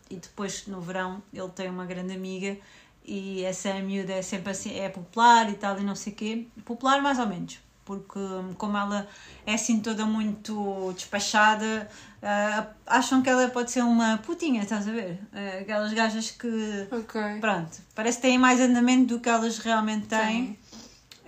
e 0.10 0.16
depois 0.16 0.68
no 0.68 0.80
verão 0.80 1.22
ele 1.34 1.50
tem 1.50 1.70
uma 1.70 1.86
grande 1.86 2.13
amiga 2.13 2.56
e 3.04 3.44
essa 3.44 3.74
miúda 3.74 4.13
é 4.13 4.22
sempre 4.22 4.51
assim, 4.51 4.78
é 4.78 4.88
popular 4.88 5.50
e 5.50 5.54
tal 5.54 5.80
e 5.80 5.84
não 5.84 5.96
sei 5.96 6.13
o 6.13 6.16
quê. 6.16 6.48
Popular 6.63 7.01
mais 7.01 7.18
ou 7.18 7.25
menos, 7.25 7.60
porque 7.84 8.20
como 8.60 8.78
ela 8.78 9.08
é 9.48 9.56
assim 9.56 9.80
toda 9.80 10.06
muito 10.06 10.94
despachada, 10.94 11.89
uh, 12.22 12.68
acham 12.86 13.24
que 13.24 13.30
ela 13.30 13.50
pode 13.50 13.72
ser 13.72 13.82
uma 13.82 14.20
putinha, 14.20 14.62
estás 14.62 14.88
a 14.88 14.92
ver? 14.92 15.20
Uh, 15.34 15.62
aquelas 15.62 15.92
gajas 15.92 16.30
que, 16.30 16.88
Ok. 16.92 17.39
pronto, 17.42 17.78
parece 17.96 18.20
que 18.20 18.28
têm 18.28 18.38
mais 18.38 18.60
andamento 18.60 19.16
do 19.16 19.20
que 19.20 19.28
elas 19.28 19.58
realmente 19.58 20.06
têm. 20.06 20.46
Sim. 20.46 20.58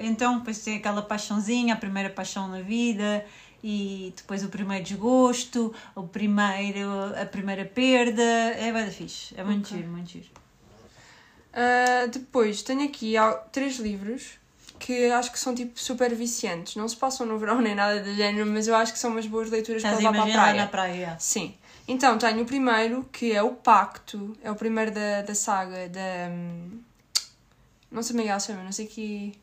Então, 0.01 0.39
depois 0.39 0.59
tem 0.59 0.77
aquela 0.77 1.01
paixãozinha, 1.01 1.73
a 1.73 1.77
primeira 1.77 2.09
paixão 2.09 2.47
na 2.47 2.61
vida, 2.61 3.25
e 3.63 4.13
depois 4.15 4.43
o 4.43 4.49
primeiro 4.49 4.83
desgosto, 4.83 5.73
o 5.95 6.03
primeiro, 6.03 6.89
a 7.21 7.25
primeira 7.25 7.65
perda. 7.65 8.21
É 8.21 8.71
bem 8.71 8.89
fixe. 8.91 9.33
É 9.37 9.43
muito 9.43 9.65
Ok. 9.67 9.77
giro, 9.77 9.89
muito 9.89 10.09
giro. 10.11 10.29
Ah, 11.53 12.07
depois, 12.07 12.61
tenho 12.61 12.83
aqui 12.83 13.15
três 13.51 13.77
livros 13.77 14.39
que 14.79 15.11
acho 15.11 15.31
que 15.31 15.39
são 15.39 15.53
tipo 15.53 15.79
super 15.79 16.13
viciantes. 16.15 16.75
Não 16.75 16.87
se 16.87 16.95
passam 16.95 17.25
no 17.25 17.37
verão 17.37 17.59
nem 17.61 17.75
nada 17.75 18.01
do 18.01 18.13
género, 18.15 18.49
mas 18.49 18.67
eu 18.67 18.75
acho 18.75 18.93
que 18.93 18.99
são 18.99 19.11
umas 19.11 19.27
boas 19.27 19.49
leituras 19.49 19.83
Estás 19.83 20.01
para 20.01 20.11
levar 20.11 20.23
para 20.25 20.31
a 20.31 20.43
praia. 20.45 20.61
na 20.61 20.67
praia. 20.67 21.15
Sim. 21.19 21.53
Então, 21.87 22.17
tenho 22.17 22.41
o 22.41 22.45
primeiro, 22.45 23.03
que 23.11 23.31
é 23.33 23.43
o 23.43 23.51
Pacto. 23.51 24.35
É 24.41 24.49
o 24.49 24.55
primeiro 24.55 24.91
da, 24.91 25.21
da 25.23 25.35
saga 25.35 25.89
da. 25.89 26.29
hum, 26.31 26.79
Não 27.91 28.01
sei 28.01 28.13
como 28.13 28.21
é 28.21 28.23
que 28.23 28.29
ela 28.29 28.39
se 28.39 28.47
chama, 28.47 28.63
não 28.63 28.71
sei 28.71 28.87
que. 28.87 29.33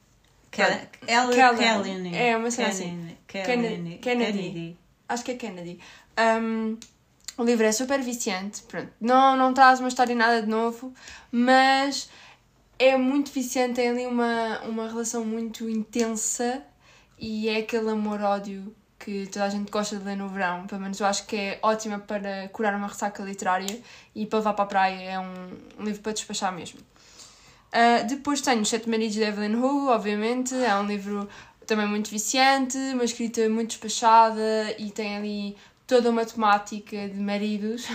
Kel- 0.50 0.88
Ela 1.06 1.32
Kelly. 1.32 1.58
Kelly. 1.58 2.16
É, 2.16 2.36
uma 2.36 2.50
cena 2.50 2.68
assim. 2.68 3.16
Kennedy. 3.26 3.98
Kennedy. 3.98 4.78
Acho 5.08 5.24
que 5.24 5.32
é 5.32 5.34
Kennedy. 5.34 5.78
Um, 6.18 6.76
o 7.36 7.44
livro 7.44 7.64
é 7.66 7.72
super 7.72 8.00
viciante. 8.00 8.62
Pronto. 8.62 8.90
Não, 9.00 9.36
não 9.36 9.54
traz 9.54 9.78
uma 9.80 9.88
história 9.88 10.14
nada 10.14 10.42
de 10.42 10.48
novo, 10.48 10.92
mas 11.30 12.08
é 12.78 12.96
muito 12.96 13.30
viciante. 13.30 13.74
Tem 13.74 13.88
ali 13.88 14.06
uma, 14.06 14.60
uma 14.62 14.88
relação 14.88 15.24
muito 15.24 15.68
intensa 15.68 16.62
e 17.18 17.48
é 17.48 17.58
aquele 17.58 17.90
amor-ódio 17.90 18.74
que 18.98 19.26
toda 19.28 19.44
a 19.44 19.48
gente 19.48 19.70
gosta 19.70 19.96
de 19.96 20.04
ler 20.04 20.16
no 20.16 20.28
verão. 20.28 20.66
Pelo 20.66 20.80
menos 20.80 20.98
eu 20.98 21.06
acho 21.06 21.26
que 21.26 21.36
é 21.36 21.58
ótima 21.62 21.98
para 22.00 22.48
curar 22.48 22.74
uma 22.74 22.88
ressaca 22.88 23.22
literária 23.22 23.80
e 24.14 24.26
para 24.26 24.38
levar 24.40 24.54
para 24.54 24.64
a 24.64 24.68
praia. 24.68 25.10
É 25.10 25.18
um, 25.20 25.56
um 25.78 25.84
livro 25.84 26.02
para 26.02 26.12
despachar 26.12 26.52
mesmo. 26.52 26.80
Uh, 27.68 28.06
depois 28.06 28.40
tenho 28.40 28.62
Os 28.62 28.68
Sete 28.68 28.88
Maridos 28.88 29.14
de 29.14 29.22
Evelyn 29.22 29.56
Hugo, 29.56 29.88
obviamente. 29.88 30.54
É 30.54 30.74
um 30.76 30.86
livro 30.86 31.28
também 31.66 31.86
muito 31.86 32.10
viciante, 32.10 32.78
uma 32.94 33.04
escrita 33.04 33.48
muito 33.48 33.70
despachada 33.70 34.74
e 34.78 34.90
tem 34.90 35.16
ali 35.16 35.56
toda 35.86 36.10
uma 36.10 36.24
temática 36.24 37.08
de 37.08 37.18
maridos. 37.18 37.86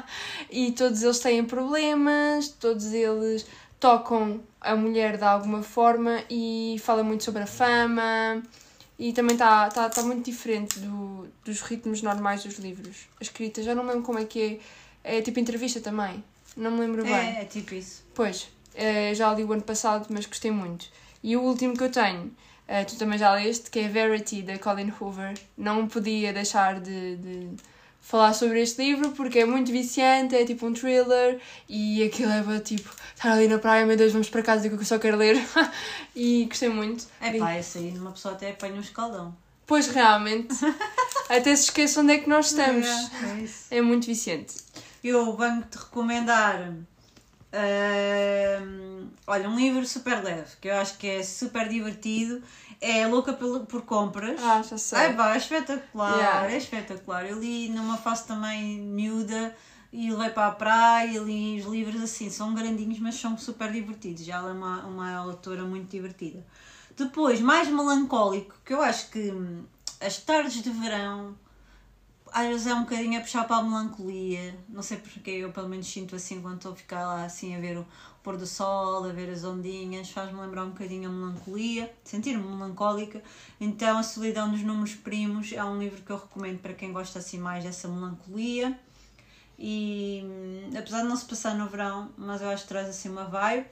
e 0.50 0.72
todos 0.72 1.02
eles 1.02 1.18
têm 1.18 1.44
problemas, 1.44 2.48
todos 2.48 2.92
eles 2.92 3.46
tocam 3.78 4.40
a 4.60 4.74
mulher 4.74 5.16
de 5.16 5.24
alguma 5.24 5.62
forma 5.62 6.22
e 6.28 6.76
fala 6.80 7.02
muito 7.02 7.24
sobre 7.24 7.42
a 7.42 7.46
fama. 7.46 8.42
E 8.98 9.12
também 9.12 9.34
está 9.34 9.68
tá, 9.68 9.88
tá 9.88 10.02
muito 10.02 10.24
diferente 10.24 10.80
do, 10.80 11.28
dos 11.44 11.60
ritmos 11.60 12.02
normais 12.02 12.42
dos 12.42 12.58
livros. 12.58 13.08
A 13.20 13.22
escrita, 13.22 13.62
já 13.62 13.74
não 13.74 13.86
lembro 13.86 14.02
como 14.02 14.18
é 14.18 14.24
que 14.24 14.60
é. 15.04 15.18
É 15.18 15.22
tipo 15.22 15.38
entrevista 15.38 15.80
também. 15.80 16.22
Não 16.56 16.72
me 16.72 16.80
lembro 16.80 17.04
bem. 17.04 17.14
É, 17.14 17.42
é 17.42 17.44
tipo 17.44 17.74
isso. 17.74 18.04
Pois, 18.14 18.48
eh, 18.78 19.12
já 19.12 19.34
li 19.34 19.42
o 19.42 19.52
ano 19.52 19.62
passado, 19.62 20.06
mas 20.08 20.24
gostei 20.24 20.52
muito. 20.52 20.86
E 21.22 21.36
o 21.36 21.42
último 21.42 21.76
que 21.76 21.82
eu 21.82 21.90
tenho, 21.90 22.30
eh, 22.68 22.84
tu 22.84 22.96
também 22.96 23.18
já 23.18 23.34
leste, 23.34 23.70
que 23.70 23.80
é 23.80 23.88
Verity, 23.88 24.42
da 24.42 24.56
Colin 24.56 24.92
Hoover. 25.00 25.34
Não 25.56 25.88
podia 25.88 26.32
deixar 26.32 26.80
de, 26.80 27.16
de 27.16 27.50
falar 28.00 28.32
sobre 28.32 28.62
este 28.62 28.80
livro 28.82 29.10
porque 29.10 29.40
é 29.40 29.44
muito 29.44 29.72
viciante, 29.72 30.36
é 30.36 30.44
tipo 30.44 30.64
um 30.64 30.72
thriller 30.72 31.40
e 31.68 32.04
aquilo 32.04 32.30
é 32.30 32.60
tipo, 32.60 32.94
estar 33.14 33.32
ali 33.32 33.48
na 33.48 33.58
praia, 33.58 33.84
meu 33.84 33.96
Deus, 33.96 34.12
vamos 34.12 34.30
para 34.30 34.42
casa 34.42 34.68
que 34.68 34.74
eu 34.76 34.84
só 34.84 34.96
quero 34.98 35.16
ler. 35.16 35.36
e 36.14 36.44
gostei 36.44 36.68
muito. 36.68 37.04
É 37.20 37.36
pá, 37.36 37.58
esse 37.58 37.78
aí 37.78 37.98
uma 37.98 38.12
pessoa 38.12 38.34
até 38.34 38.50
apanha 38.50 38.74
um 38.74 38.80
escaldão. 38.80 39.36
Pois 39.66 39.88
realmente, 39.88 40.54
até 41.28 41.54
se 41.56 41.64
esqueça 41.64 42.00
onde 42.00 42.12
é 42.12 42.18
que 42.18 42.28
nós 42.28 42.46
estamos. 42.46 42.86
É, 42.86 43.74
é. 43.74 43.78
É 43.78 43.82
muito 43.82 44.06
viciante. 44.06 44.54
Eu 45.02 45.36
venho-te 45.36 45.76
recomendar. 45.76 46.74
Hum, 47.52 49.08
olha, 49.26 49.48
um 49.48 49.56
livro 49.56 49.86
super 49.86 50.22
leve, 50.22 50.56
que 50.60 50.68
eu 50.68 50.76
acho 50.76 50.96
que 50.98 51.06
é 51.06 51.22
super 51.22 51.68
divertido. 51.68 52.42
É 52.80 53.06
Louca 53.06 53.32
por, 53.32 53.66
por 53.66 53.82
Compras. 53.82 54.40
Ah, 54.42 54.62
já 54.62 54.78
sei. 54.78 54.98
Ai 54.98 55.16
pá, 55.16 55.34
é 55.34 55.36
espetacular, 55.38 56.16
Yeah. 56.16 56.52
é 56.52 56.56
espetacular. 56.56 57.26
Eu 57.26 57.40
li 57.40 57.68
numa 57.70 57.96
fase 57.96 58.26
também 58.26 58.78
miúda 58.78 59.54
e 59.92 60.10
levei 60.12 60.30
para 60.30 60.46
a 60.48 60.50
praia 60.52 61.16
e 61.16 61.18
li 61.18 61.60
os 61.60 61.66
livros 61.66 62.00
assim, 62.02 62.30
são 62.30 62.54
grandinhos, 62.54 62.98
mas 63.00 63.14
são 63.16 63.36
super 63.36 63.72
divertidos. 63.72 64.24
Já 64.24 64.36
ela 64.36 64.50
é 64.50 64.52
uma, 64.52 64.84
uma 64.84 65.14
autora 65.16 65.64
muito 65.64 65.90
divertida. 65.90 66.44
Depois, 66.96 67.40
mais 67.40 67.68
melancólico, 67.68 68.54
que 68.64 68.74
eu 68.74 68.82
acho 68.82 69.10
que 69.10 69.30
hum, 69.30 69.64
as 70.00 70.18
tardes 70.18 70.62
de 70.62 70.70
verão 70.70 71.36
às 72.32 72.46
vezes 72.46 72.66
é 72.66 72.74
um 72.74 72.82
bocadinho 72.82 73.18
a 73.18 73.22
puxar 73.22 73.44
para 73.44 73.56
a 73.56 73.62
melancolia. 73.62 74.58
Não 74.68 74.82
sei 74.82 74.98
porque 74.98 75.30
eu 75.30 75.50
pelo 75.52 75.68
menos 75.68 75.86
sinto 75.86 76.16
assim 76.16 76.40
quando 76.40 76.56
estou 76.56 76.72
a 76.72 76.76
ficar 76.76 77.06
lá 77.06 77.24
assim 77.24 77.54
a 77.54 77.60
ver 77.60 77.78
o 77.78 77.86
pôr 78.22 78.36
do 78.36 78.46
sol, 78.46 79.04
a 79.04 79.12
ver 79.12 79.30
as 79.30 79.44
ondinhas, 79.44 80.10
faz-me 80.10 80.40
lembrar 80.40 80.64
um 80.64 80.70
bocadinho 80.70 81.08
a 81.08 81.12
melancolia, 81.12 81.92
sentir-me 82.04 82.42
melancólica. 82.42 83.22
Então 83.60 83.98
a 83.98 84.02
Solidão 84.02 84.50
dos 84.50 84.62
Números 84.62 84.94
Primos 84.94 85.52
é 85.52 85.64
um 85.64 85.78
livro 85.78 86.02
que 86.02 86.10
eu 86.10 86.16
recomendo 86.16 86.58
para 86.58 86.74
quem 86.74 86.92
gosta 86.92 87.18
assim 87.18 87.38
mais 87.38 87.64
dessa 87.64 87.88
melancolia. 87.88 88.78
E 89.58 90.22
hum, 90.24 90.70
apesar 90.78 91.02
de 91.02 91.08
não 91.08 91.16
se 91.16 91.24
passar 91.24 91.54
no 91.54 91.68
verão, 91.68 92.10
mas 92.16 92.40
eu 92.40 92.48
acho 92.48 92.62
que 92.62 92.68
traz 92.68 92.88
assim 92.88 93.08
uma 93.08 93.24
vibe. 93.24 93.66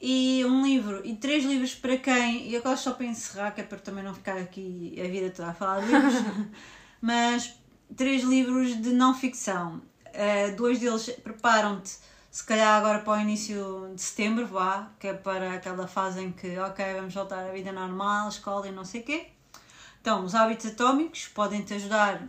E 0.00 0.44
um 0.44 0.66
livro, 0.66 1.06
e 1.06 1.14
três 1.14 1.44
livros 1.44 1.76
para 1.76 1.96
quem, 1.96 2.48
e 2.48 2.56
agora 2.56 2.76
só 2.76 2.92
para 2.92 3.06
encerrar, 3.06 3.52
que 3.52 3.60
é 3.60 3.64
para 3.64 3.78
também 3.78 4.02
não 4.02 4.12
ficar 4.12 4.36
aqui 4.36 5.00
a 5.00 5.06
vida 5.06 5.30
toda 5.30 5.50
a 5.50 5.54
falar 5.54 5.80
de 5.80 5.92
livros, 5.92 6.14
mas 7.00 7.54
três 7.96 8.22
livros 8.22 8.80
de 8.80 8.92
não 8.92 9.14
ficção. 9.14 9.82
Uh, 10.06 10.56
dois 10.56 10.78
deles 10.78 11.08
preparam-te, 11.22 11.98
se 12.30 12.44
calhar 12.44 12.78
agora 12.78 13.00
para 13.00 13.18
o 13.18 13.20
início 13.20 13.92
de 13.94 14.00
setembro, 14.00 14.46
vá, 14.46 14.90
que 14.98 15.08
é 15.08 15.14
para 15.14 15.54
aquela 15.54 15.86
fase 15.86 16.22
em 16.22 16.32
que, 16.32 16.58
ok, 16.58 16.84
vamos 16.94 17.14
voltar 17.14 17.48
à 17.48 17.52
vida 17.52 17.72
normal, 17.72 18.28
escola 18.28 18.68
e 18.68 18.72
não 18.72 18.84
sei 18.84 19.02
o 19.02 19.04
quê. 19.04 19.26
Então, 20.00 20.24
os 20.24 20.34
hábitos 20.34 20.66
atómicos 20.66 21.28
podem-te 21.28 21.74
ajudar 21.74 22.26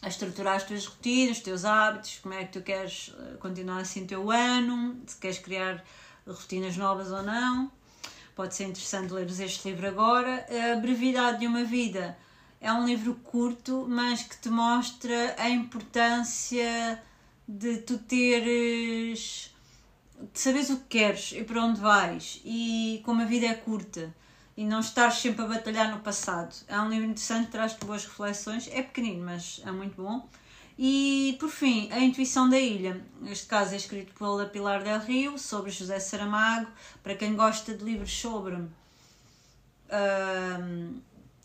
a 0.00 0.08
estruturar 0.08 0.56
as 0.56 0.64
tuas 0.64 0.86
rotinas, 0.86 1.38
os 1.38 1.42
teus 1.42 1.64
hábitos, 1.64 2.18
como 2.22 2.34
é 2.34 2.44
que 2.44 2.52
tu 2.52 2.62
queres 2.62 3.14
eh, 3.18 3.36
continuar 3.40 3.78
assim 3.78 4.04
o 4.04 4.06
teu 4.06 4.30
ano, 4.30 5.00
se 5.06 5.16
queres 5.16 5.38
criar 5.38 5.82
rotinas 6.26 6.76
novas 6.76 7.10
ou 7.10 7.22
não. 7.22 7.72
Pode 8.36 8.54
ser 8.54 8.64
interessante 8.64 9.12
leres 9.12 9.40
este 9.40 9.70
livro 9.70 9.88
agora. 9.88 10.46
A 10.72 10.76
Brevidade 10.76 11.40
de 11.40 11.46
uma 11.46 11.64
Vida 11.64 12.16
é 12.64 12.72
um 12.72 12.86
livro 12.86 13.14
curto, 13.16 13.86
mas 13.86 14.22
que 14.22 14.38
te 14.38 14.48
mostra 14.48 15.36
a 15.36 15.50
importância 15.50 16.98
de 17.46 17.76
tu 17.78 17.98
teres. 17.98 19.54
de 20.32 20.40
saberes 20.40 20.70
o 20.70 20.78
que 20.78 20.98
queres 20.98 21.32
e 21.32 21.44
para 21.44 21.62
onde 21.62 21.78
vais 21.78 22.40
e 22.42 23.02
como 23.04 23.20
a 23.20 23.26
vida 23.26 23.46
é 23.46 23.54
curta 23.54 24.14
e 24.56 24.64
não 24.64 24.80
estares 24.80 25.16
sempre 25.16 25.44
a 25.44 25.48
batalhar 25.48 25.90
no 25.90 26.00
passado. 26.00 26.54
É 26.66 26.80
um 26.80 26.88
livro 26.88 27.04
interessante, 27.04 27.50
traz-te 27.50 27.84
boas 27.84 28.06
reflexões. 28.06 28.66
É 28.68 28.80
pequenino, 28.82 29.22
mas 29.26 29.60
é 29.62 29.70
muito 29.70 30.00
bom. 30.00 30.26
E 30.78 31.36
por 31.38 31.50
fim, 31.50 31.92
A 31.92 32.00
Intuição 32.00 32.48
da 32.48 32.58
Ilha. 32.58 32.98
Este 33.26 33.46
caso 33.46 33.74
é 33.74 33.76
escrito 33.76 34.14
pela 34.14 34.46
Pilar 34.46 34.82
Del 34.82 35.00
Rio, 35.00 35.38
sobre 35.38 35.70
José 35.70 36.00
Saramago. 36.00 36.68
Para 37.02 37.14
quem 37.14 37.36
gosta 37.36 37.74
de 37.74 37.84
livros 37.84 38.10
sobre 38.10 38.54
hum, 38.54 38.70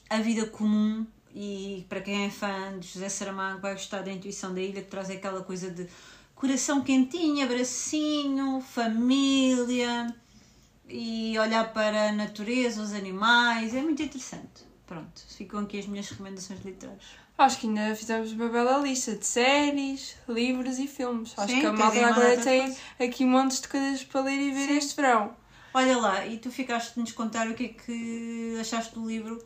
a 0.09 0.17
vida 0.19 0.45
comum 0.47 1.05
e 1.33 1.85
para 1.87 2.01
quem 2.01 2.25
é 2.25 2.29
fã 2.29 2.77
de 2.79 2.87
José 2.87 3.07
Saramago 3.09 3.61
vai 3.61 3.73
gostar 3.73 4.01
da 4.01 4.11
Intuição 4.11 4.53
da 4.53 4.61
Ilha, 4.61 4.81
que 4.81 4.89
traz 4.89 5.09
aquela 5.09 5.43
coisa 5.43 5.69
de 5.69 5.87
coração 6.33 6.81
quentinho, 6.81 7.45
abracinho, 7.45 8.61
família 8.61 10.13
e 10.87 11.37
olhar 11.37 11.71
para 11.71 12.09
a 12.09 12.11
natureza, 12.11 12.81
os 12.81 12.93
animais. 12.93 13.75
É 13.75 13.81
muito 13.81 14.01
interessante. 14.01 14.67
Pronto, 14.87 15.21
ficam 15.27 15.59
aqui 15.59 15.77
as 15.77 15.85
minhas 15.85 16.09
recomendações 16.09 16.65
literárias. 16.65 17.03
Acho 17.37 17.59
que 17.59 17.67
ainda 17.67 17.95
fizemos 17.95 18.33
uma 18.33 18.49
bela 18.49 18.79
lista 18.79 19.15
de 19.15 19.25
séries, 19.25 20.15
livros 20.27 20.79
e 20.79 20.87
filmes. 20.87 21.33
Acho 21.37 21.53
Sim, 21.53 21.59
que 21.61 21.65
a 21.67 21.71
malta 21.71 22.07
agora 22.07 22.37
tem 22.37 22.75
aqui 22.99 23.23
montes 23.23 23.61
de 23.61 23.67
coisas 23.67 24.03
para 24.03 24.21
ler 24.21 24.39
e 24.39 24.51
ver 24.51 24.67
Sim. 24.67 24.77
este 24.77 24.95
verão. 24.95 25.33
Olha 25.73 25.97
lá, 25.97 26.25
e 26.25 26.37
tu 26.39 26.51
ficaste 26.51 26.95
de 26.95 27.01
nos 27.01 27.11
contar 27.11 27.47
o 27.47 27.53
que 27.53 27.65
é 27.65 27.67
que 27.69 28.57
achaste 28.59 28.95
do 28.95 29.07
livro 29.07 29.41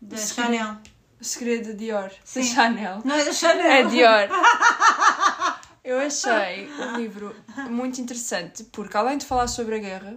da 0.00 0.16
Sim. 0.16 0.34
Chanel. 0.34 0.76
O 1.20 1.24
segredo 1.24 1.66
de 1.72 1.74
Dior, 1.74 2.10
Sim. 2.24 2.40
da 2.40 2.46
Chanel. 2.46 3.02
Não 3.04 3.14
é 3.14 3.24
da 3.24 3.32
Chanel? 3.32 3.66
É 3.70 3.82
Dior. 3.84 4.28
Eu 5.82 5.98
achei 5.98 6.68
o 6.68 6.96
livro 6.96 7.34
muito 7.68 8.00
interessante, 8.00 8.64
porque 8.64 8.96
além 8.96 9.16
de 9.18 9.24
falar 9.24 9.48
sobre 9.48 9.76
a 9.76 9.78
guerra, 9.78 10.16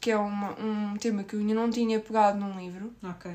que 0.00 0.10
é 0.10 0.16
uma, 0.16 0.52
um 0.58 0.96
tema 0.96 1.24
que 1.24 1.34
eu 1.34 1.40
ainda 1.40 1.52
não 1.52 1.68
tinha 1.68 1.98
pegado 2.00 2.38
num 2.38 2.58
livro, 2.58 2.94
Ok. 3.02 3.30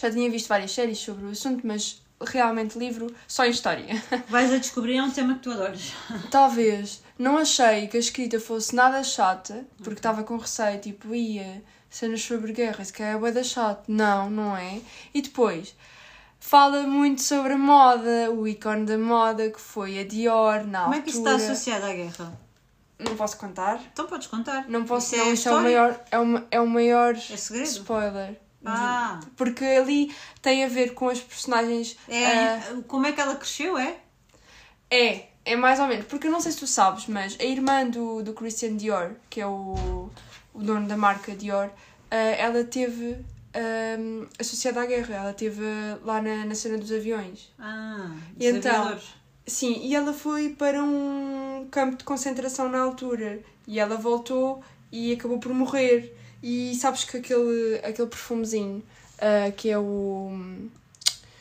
já 0.00 0.10
tinha 0.10 0.28
visto 0.30 0.48
várias 0.48 0.72
séries 0.72 0.98
sobre 0.98 1.26
o 1.26 1.28
assunto, 1.28 1.66
mas 1.66 2.02
realmente 2.20 2.78
livro 2.78 3.14
só 3.28 3.44
em 3.44 3.50
história. 3.50 4.02
Vais 4.28 4.52
a 4.52 4.56
descobrir 4.56 4.96
é 4.96 5.02
um 5.02 5.10
tema 5.10 5.34
que 5.34 5.40
tu 5.40 5.52
adoras. 5.52 5.92
Talvez 6.30 7.02
não 7.18 7.36
achei 7.36 7.86
que 7.88 7.96
a 7.98 8.00
escrita 8.00 8.40
fosse 8.40 8.74
nada 8.74 9.04
chata, 9.04 9.64
porque 9.78 9.98
estava 9.98 10.24
com 10.24 10.36
receio, 10.38 10.80
tipo, 10.80 11.14
ia 11.14 11.62
cenas 11.92 12.22
sobre 12.22 12.52
guerra, 12.52 12.84
se 12.84 12.92
calhar 12.92 13.14
é 13.14 13.18
bué 13.18 13.30
da 13.32 13.44
chato. 13.44 13.84
Não, 13.88 14.28
não 14.30 14.56
é. 14.56 14.80
E 15.14 15.20
depois, 15.22 15.74
fala 16.40 16.82
muito 16.84 17.22
sobre 17.22 17.52
a 17.52 17.58
moda, 17.58 18.30
o 18.32 18.48
ícone 18.48 18.84
da 18.86 18.98
moda, 18.98 19.50
que 19.50 19.60
foi 19.60 19.98
a 20.00 20.04
Dior, 20.04 20.64
na 20.66 20.84
Como 20.84 20.94
altura. 20.94 20.96
é 20.96 21.00
que 21.02 21.10
isso 21.10 21.18
está 21.18 21.34
associado 21.36 21.84
à 21.86 21.92
guerra? 21.92 22.40
Não 22.98 23.16
posso 23.16 23.36
contar? 23.36 23.80
Então 23.92 24.06
podes 24.06 24.28
contar. 24.28 24.68
Não 24.68 24.84
posso, 24.84 25.14
Isso 25.14 25.22
é 25.22 25.24
não, 25.24 25.32
isto 25.34 25.48
é 25.48 25.52
o 25.52 25.56
história? 25.58 25.62
maior, 25.80 26.00
é 26.10 26.18
o, 26.18 26.42
é 26.52 26.60
o 26.60 26.66
maior 26.68 27.14
É 27.14 27.36
segredo? 27.36 27.66
spoiler. 27.68 28.40
Ah, 28.64 29.18
Porque 29.36 29.64
ali 29.64 30.14
tem 30.40 30.64
a 30.64 30.68
ver 30.68 30.94
com 30.94 31.08
as 31.08 31.18
personagens. 31.20 31.96
é, 32.08 32.26
ah, 32.54 32.60
como 32.86 33.06
é 33.06 33.10
que 33.12 33.20
ela 33.20 33.34
cresceu, 33.34 33.76
é? 33.76 33.96
É, 34.88 35.26
é 35.44 35.56
mais 35.56 35.80
ou 35.80 35.86
menos. 35.88 36.06
Porque 36.06 36.28
eu 36.28 36.30
não 36.30 36.40
sei 36.40 36.52
se 36.52 36.58
tu 36.58 36.66
sabes, 36.68 37.06
mas 37.08 37.36
a 37.40 37.44
irmã 37.44 37.88
do, 37.88 38.22
do 38.22 38.32
Christian 38.34 38.76
Dior, 38.76 39.12
que 39.28 39.40
é 39.40 39.46
o, 39.48 40.08
o 40.54 40.62
dono 40.62 40.86
da 40.86 40.96
marca 40.96 41.34
Dior, 41.34 41.70
ah, 42.10 42.16
ela 42.16 42.64
teve 42.64 43.16
ahm, 43.54 44.26
associada 44.38 44.80
à 44.82 44.86
guerra. 44.86 45.14
Ela 45.14 45.32
teve 45.32 45.62
lá 46.04 46.20
na, 46.22 46.44
na 46.44 46.54
cena 46.54 46.78
dos 46.78 46.92
aviões. 46.92 47.52
Ah, 47.58 48.10
E 48.38 48.50
dos 48.50 48.58
então? 48.58 48.72
aviadores. 48.74 49.04
Sim, 49.46 49.80
e 49.82 49.94
ela 49.94 50.12
foi 50.12 50.50
para 50.50 50.82
um 50.82 51.66
campo 51.70 51.96
de 51.96 52.04
concentração 52.04 52.68
na 52.68 52.80
altura. 52.80 53.40
E 53.66 53.78
ela 53.80 53.96
voltou 53.96 54.62
e 54.90 55.12
acabou 55.12 55.38
por 55.38 55.52
morrer. 55.54 56.16
E 56.42 56.74
sabes 56.76 57.04
que 57.04 57.16
aquele, 57.18 57.78
aquele 57.84 58.08
perfumezinho, 58.08 58.82
ah, 59.18 59.50
que 59.56 59.70
é 59.70 59.78
o 59.78 60.30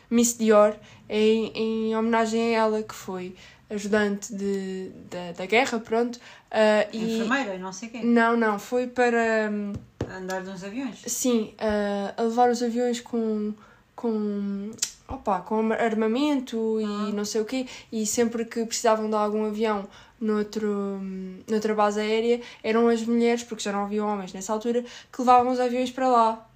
Miss 0.09 0.37
Dior, 0.37 0.75
é 1.07 1.19
em, 1.19 1.51
em 1.89 1.95
homenagem 1.95 2.55
a 2.55 2.59
ela, 2.59 2.83
que 2.83 2.93
foi 2.93 3.35
ajudante 3.69 4.33
de, 4.35 4.91
da, 5.09 5.31
da 5.31 5.45
guerra, 5.45 5.79
pronto. 5.79 6.19
Ah, 6.51 6.87
e 6.91 6.97
Enfermeira, 7.15 7.57
não 7.57 7.71
sei 7.73 7.89
quem. 7.89 8.05
Não, 8.05 8.35
não, 8.37 8.59
foi 8.59 8.87
para. 8.87 9.49
hum, 9.51 9.73
Andar 10.09 10.43
nos 10.43 10.63
aviões. 10.63 10.99
Sim, 11.07 11.53
ah, 11.57 12.13
a 12.17 12.21
levar 12.23 12.49
os 12.49 12.61
aviões 12.61 12.99
com, 12.99 13.53
com, 13.95 14.71
opa, 15.07 15.39
com 15.41 15.71
armamento 15.71 16.79
e 16.81 16.83
Ah. 16.83 17.11
não 17.13 17.23
sei 17.25 17.41
o 17.41 17.45
quê. 17.45 17.65
E 17.91 18.05
sempre 18.05 18.43
que 18.45 18.65
precisavam 18.65 19.09
de 19.09 19.15
algum 19.15 19.45
avião 19.45 19.87
noutro, 20.19 20.67
hum, 20.69 21.39
noutra 21.49 21.73
base 21.73 21.99
aérea, 21.99 22.41
eram 22.63 22.87
as 22.89 23.01
mulheres, 23.03 23.43
porque 23.43 23.63
já 23.63 23.71
não 23.71 23.85
havia 23.85 24.03
homens 24.05 24.33
nessa 24.33 24.51
altura, 24.53 24.83
que 25.11 25.21
levavam 25.21 25.51
os 25.51 25.59
aviões 25.59 25.89
para 25.91 26.07
lá. 26.09 26.47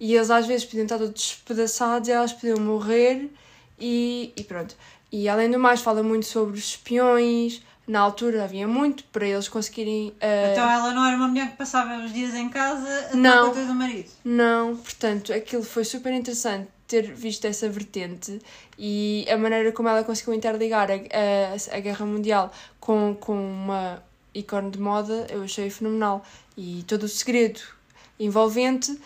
E 0.00 0.14
eles 0.14 0.30
às 0.30 0.46
vezes 0.46 0.64
podiam 0.64 0.84
estar 0.84 0.98
todos 0.98 1.12
despedaçados 1.12 2.08
e 2.08 2.12
elas 2.12 2.32
podiam 2.32 2.58
morrer 2.60 3.28
e, 3.78 4.32
e 4.36 4.44
pronto. 4.44 4.74
E 5.10 5.28
além 5.28 5.50
do 5.50 5.58
mais, 5.58 5.80
fala 5.82 6.02
muito 6.02 6.24
sobre 6.26 6.54
os 6.58 6.64
espiões. 6.68 7.62
Na 7.86 8.00
altura 8.00 8.44
havia 8.44 8.66
muito 8.68 9.02
para 9.04 9.26
eles 9.26 9.48
conseguirem. 9.48 10.14
ah, 10.20 10.52
Então 10.52 10.70
ela 10.70 10.92
não 10.92 11.04
era 11.04 11.16
uma 11.16 11.28
mulher 11.28 11.50
que 11.50 11.56
passava 11.56 11.96
os 12.04 12.12
dias 12.12 12.32
em 12.34 12.48
casa 12.48 13.08
a 13.12 13.16
Não. 13.16 13.48
conta 13.48 13.64
do 13.64 13.74
marido. 13.74 14.08
Não, 14.24 14.76
portanto, 14.76 15.32
aquilo 15.32 15.64
foi 15.64 15.84
super 15.84 16.12
interessante 16.12 16.68
ter 16.86 17.12
visto 17.12 17.44
essa 17.46 17.68
vertente 17.68 18.38
e 18.78 19.26
a 19.30 19.36
maneira 19.36 19.72
como 19.72 19.88
ela 19.88 20.04
conseguiu 20.04 20.34
interligar 20.34 20.90
a, 20.90 20.94
a, 20.94 21.76
a 21.76 21.80
Guerra 21.80 22.04
Mundial 22.06 22.52
com, 22.78 23.16
com 23.18 23.34
uma 23.34 24.02
ícone 24.34 24.70
de 24.70 24.78
moda, 24.78 25.26
eu 25.30 25.42
achei 25.42 25.68
fenomenal. 25.70 26.24
E 26.56 26.84
todo 26.86 27.04
o 27.04 27.08
segredo 27.08 27.60
envolvente 28.20 28.96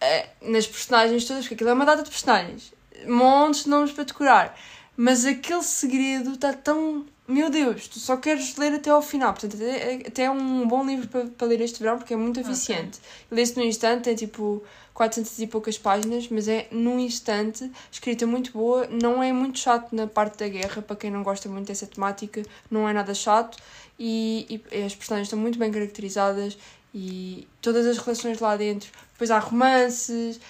eh, 0.00 0.26
nas 0.42 0.66
personagens 0.66 1.24
todas, 1.24 1.42
porque 1.44 1.54
aquilo 1.54 1.70
é 1.70 1.72
uma 1.72 1.86
data 1.86 2.02
de 2.02 2.10
personagens, 2.10 2.72
montes 3.06 3.64
de 3.64 3.70
nomes 3.70 3.92
para 3.92 4.04
decorar, 4.04 4.58
mas 4.96 5.24
aquele 5.24 5.62
segredo 5.62 6.32
está 6.34 6.52
tão. 6.52 7.04
Meu 7.26 7.48
Deus, 7.48 7.86
tu 7.86 8.00
só 8.00 8.16
queres 8.16 8.56
ler 8.56 8.74
até 8.74 8.90
ao 8.90 9.00
final. 9.00 9.32
Portanto, 9.32 9.54
até, 9.54 9.94
até 10.06 10.22
é 10.24 10.30
um 10.30 10.66
bom 10.66 10.84
livro 10.84 11.08
para, 11.08 11.26
para 11.26 11.46
ler 11.46 11.60
este 11.60 11.80
verão 11.80 11.96
porque 11.98 12.14
é 12.14 12.16
muito 12.16 12.40
eficiente. 12.40 12.98
Lê-se 13.30 13.56
num 13.56 13.64
instante, 13.64 14.04
tem 14.04 14.14
tipo 14.16 14.62
400 14.92 15.38
e 15.38 15.46
poucas 15.46 15.78
páginas, 15.78 16.28
mas 16.28 16.48
é 16.48 16.66
num 16.70 16.98
instante, 16.98 17.70
escrita 17.90 18.26
muito 18.26 18.52
boa, 18.52 18.86
não 18.88 19.22
é 19.22 19.32
muito 19.32 19.58
chato 19.58 19.94
na 19.94 20.06
parte 20.06 20.38
da 20.38 20.48
guerra, 20.48 20.82
para 20.82 20.96
quem 20.96 21.10
não 21.10 21.22
gosta 21.22 21.48
muito 21.48 21.68
dessa 21.68 21.86
temática, 21.86 22.42
não 22.70 22.88
é 22.88 22.92
nada 22.92 23.14
chato 23.14 23.56
e, 23.98 24.60
e 24.72 24.82
as 24.82 24.94
personagens 24.94 25.28
estão 25.28 25.38
muito 25.38 25.58
bem 25.58 25.70
caracterizadas 25.70 26.58
e 26.94 27.46
todas 27.60 27.86
as 27.86 27.98
relações 27.98 28.40
lá 28.40 28.56
dentro. 28.56 28.90
Depois 29.12 29.30
há 29.30 29.38
romances, 29.38 30.40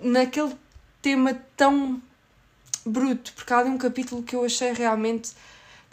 naquele 0.00 0.54
tema 1.02 1.34
tão 1.56 2.00
bruto, 2.86 3.32
porque 3.34 3.52
há 3.52 3.58
ali 3.58 3.70
um 3.70 3.78
capítulo 3.78 4.22
que 4.22 4.36
eu 4.36 4.44
achei 4.44 4.72
realmente, 4.72 5.32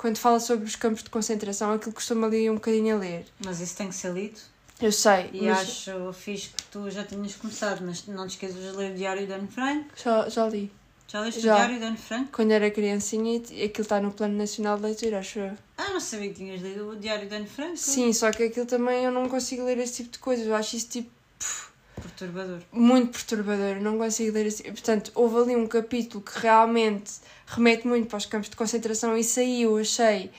quando 0.02 0.18
fala 0.18 0.40
sobre 0.40 0.66
os 0.66 0.76
campos 0.76 1.04
de 1.04 1.12
concentração, 1.12 1.72
aquilo 1.74 1.92
que 1.92 1.96
costumo 1.98 2.26
ali 2.26 2.50
um 2.50 2.56
bocadinho 2.56 2.96
a 2.96 2.98
ler. 2.98 3.24
Mas 3.46 3.60
isso 3.62 3.78
tem 3.78 3.88
que 3.88 3.94
ser 3.94 4.12
lido. 4.12 4.40
Eu 4.82 4.92
sei, 4.92 5.30
E 5.32 5.44
mas 5.44 5.60
acho 5.60 6.12
fixe 6.14 6.50
que 6.50 6.64
tu 6.72 6.90
já 6.90 7.04
tinhas 7.04 7.36
começado, 7.36 7.86
mas 7.86 8.08
não 8.08 8.26
te 8.26 8.32
esqueças 8.32 8.60
de 8.60 8.72
ler 8.72 8.94
o 8.94 8.96
Diário 8.96 9.28
de 9.28 9.32
Anne 9.32 9.48
Frank. 9.48 9.86
já, 10.04 10.28
já 10.28 10.48
li. 10.50 10.72
Já 11.08 11.20
leste 11.22 11.42
Já. 11.42 11.54
o 11.54 11.58
Diário 11.58 11.78
de 11.78 11.86
Anne 11.86 11.98
Frank? 11.98 12.32
Quando 12.32 12.50
era 12.50 12.72
criancinha, 12.72 13.38
aquilo 13.38 13.82
está 13.82 14.02
no 14.02 14.12
Plano 14.12 14.36
Nacional 14.36 14.78
de 14.78 14.84
Leitura, 14.84 15.20
acho 15.20 15.38
eu. 15.38 15.52
Ah, 15.78 15.90
não 15.90 16.00
sabia 16.00 16.30
que 16.30 16.36
tinhas 16.36 16.62
lido 16.64 16.90
o 16.90 16.96
Diário 16.96 17.30
de 17.30 17.36
Anne 17.36 17.48
Frank. 17.48 17.78
Sim, 17.78 18.12
só 18.12 18.32
que 18.32 18.42
aquilo 18.42 18.66
também 18.66 19.06
eu 19.06 19.12
não 19.12 19.30
consigo 19.30 19.64
ler 19.66 19.78
esse 19.78 19.98
tipo 19.98 20.10
de 20.14 20.18
coisas. 20.18 20.48
Eu 20.48 20.56
acho 20.56 20.76
isso 20.78 20.88
tipo 20.90 21.12
Perturbador. 21.96 22.60
muito 22.72 23.12
perturbador. 23.12 23.82
Não 23.82 23.98
consigo 23.98 24.34
ler 24.34 24.46
esse. 24.48 24.64
Portanto, 24.64 25.12
houve 25.16 25.38
ali 25.38 25.56
um 25.56 25.68
capítulo 25.68 26.24
que 26.24 26.40
realmente 26.40 27.14
remete 27.46 27.88
muito 27.88 28.08
para 28.08 28.18
os 28.18 28.26
campos 28.26 28.50
de 28.50 28.56
concentração 28.56 29.16
e 29.18 29.62
eu 29.62 29.78
achei. 29.78 30.32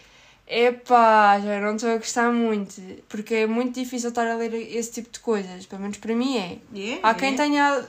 Epá, 0.47 1.41
já 1.41 1.61
não 1.61 1.77
estou 1.77 1.91
a 1.91 1.97
gostar 1.97 2.33
muito. 2.33 2.75
Porque 3.09 3.35
é 3.35 3.47
muito 3.47 3.81
difícil 3.81 4.09
estar 4.11 4.27
a 4.27 4.35
ler 4.35 4.53
esse 4.55 4.93
tipo 4.93 5.11
de 5.11 5.21
coisas. 5.21 5.67
Pelo 5.67 5.83
menos 5.83 5.99
para 5.99 6.15
mim 6.15 6.37
é. 6.37 6.59
E 6.73 6.91
é, 6.93 7.01
Há 7.03 7.15
quem 7.15 7.35
é. 7.35 7.37
tenha. 7.37 7.87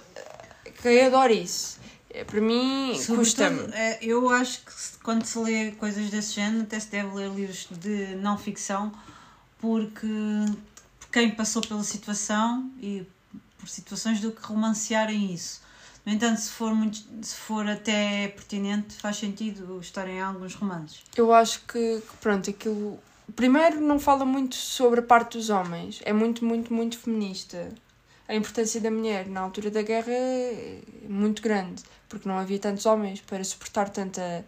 Quem 0.81 1.05
adore 1.05 1.41
isso. 1.41 1.79
É, 2.09 2.23
Para 2.23 2.39
mim, 2.39 2.93
custa-me. 3.07 3.59
Eu 4.01 4.29
acho 4.29 4.59
que 4.59 4.71
quando 5.03 5.25
se 5.25 5.37
lê 5.39 5.71
coisas 5.71 6.09
desse 6.11 6.33
género, 6.33 6.61
até 6.61 6.79
se 6.79 6.91
deve 6.91 7.13
ler 7.15 7.31
livros 7.31 7.67
de 7.71 8.15
não 8.15 8.37
ficção, 8.37 8.91
porque 9.59 10.07
quem 11.11 11.31
passou 11.31 11.61
pela 11.61 11.83
situação 11.83 12.71
e 12.79 13.03
por 13.63 13.69
situações 13.69 14.19
do 14.19 14.31
que 14.31 14.41
romancearem 14.41 15.33
isso. 15.33 15.61
No 16.05 16.11
entanto, 16.11 16.41
se 16.41 16.51
for, 16.51 16.75
muito, 16.75 17.01
se 17.21 17.35
for 17.35 17.65
até 17.65 18.27
pertinente, 18.27 18.95
faz 18.95 19.15
sentido 19.17 19.79
estar 19.79 20.05
em 20.09 20.21
alguns 20.21 20.53
romances. 20.53 21.01
Eu 21.15 21.33
acho 21.33 21.61
que, 21.65 22.03
pronto, 22.19 22.49
aquilo. 22.49 22.99
Primeiro, 23.37 23.79
não 23.79 23.97
fala 23.97 24.25
muito 24.25 24.55
sobre 24.55 24.99
a 24.99 25.03
parte 25.03 25.37
dos 25.37 25.49
homens. 25.49 26.01
É 26.03 26.11
muito, 26.11 26.43
muito, 26.43 26.73
muito 26.73 26.99
feminista. 26.99 27.69
A 28.27 28.35
importância 28.35 28.81
da 28.81 28.91
mulher 28.91 29.27
na 29.27 29.39
altura 29.39 29.71
da 29.71 29.81
guerra 29.81 30.11
é 30.11 30.81
muito 31.07 31.41
grande, 31.41 31.81
porque 32.09 32.27
não 32.27 32.37
havia 32.37 32.59
tantos 32.59 32.85
homens 32.85 33.21
para 33.21 33.43
suportar 33.43 33.89
tanta, 33.89 34.45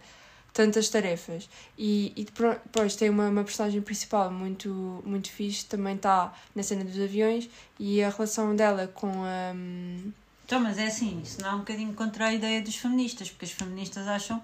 tantas 0.56 0.88
tarefas. 0.88 1.50
E, 1.76 2.14
e 2.16 2.24
depois 2.24 2.96
tem 2.96 3.10
uma, 3.10 3.28
uma 3.28 3.44
personagem 3.44 3.82
principal 3.82 4.30
muito, 4.30 5.02
muito 5.04 5.30
fixe, 5.30 5.66
também 5.66 5.96
está 5.96 6.32
na 6.54 6.62
cena 6.62 6.82
dos 6.82 6.98
aviões, 6.98 7.50
e 7.78 8.02
a 8.02 8.08
relação 8.08 8.56
dela 8.56 8.88
com 8.88 9.08
a. 9.22 9.52
hum, 9.54 10.10
Então, 10.46 10.58
mas 10.58 10.78
é 10.78 10.86
assim, 10.86 11.20
isso 11.22 11.42
não 11.42 11.50
é 11.50 11.54
um 11.54 11.58
bocadinho 11.58 11.92
contra 11.92 12.28
a 12.28 12.32
ideia 12.32 12.62
dos 12.62 12.76
feministas, 12.76 13.28
porque 13.28 13.44
as 13.44 13.50
feministas 13.52 14.08
acham 14.08 14.42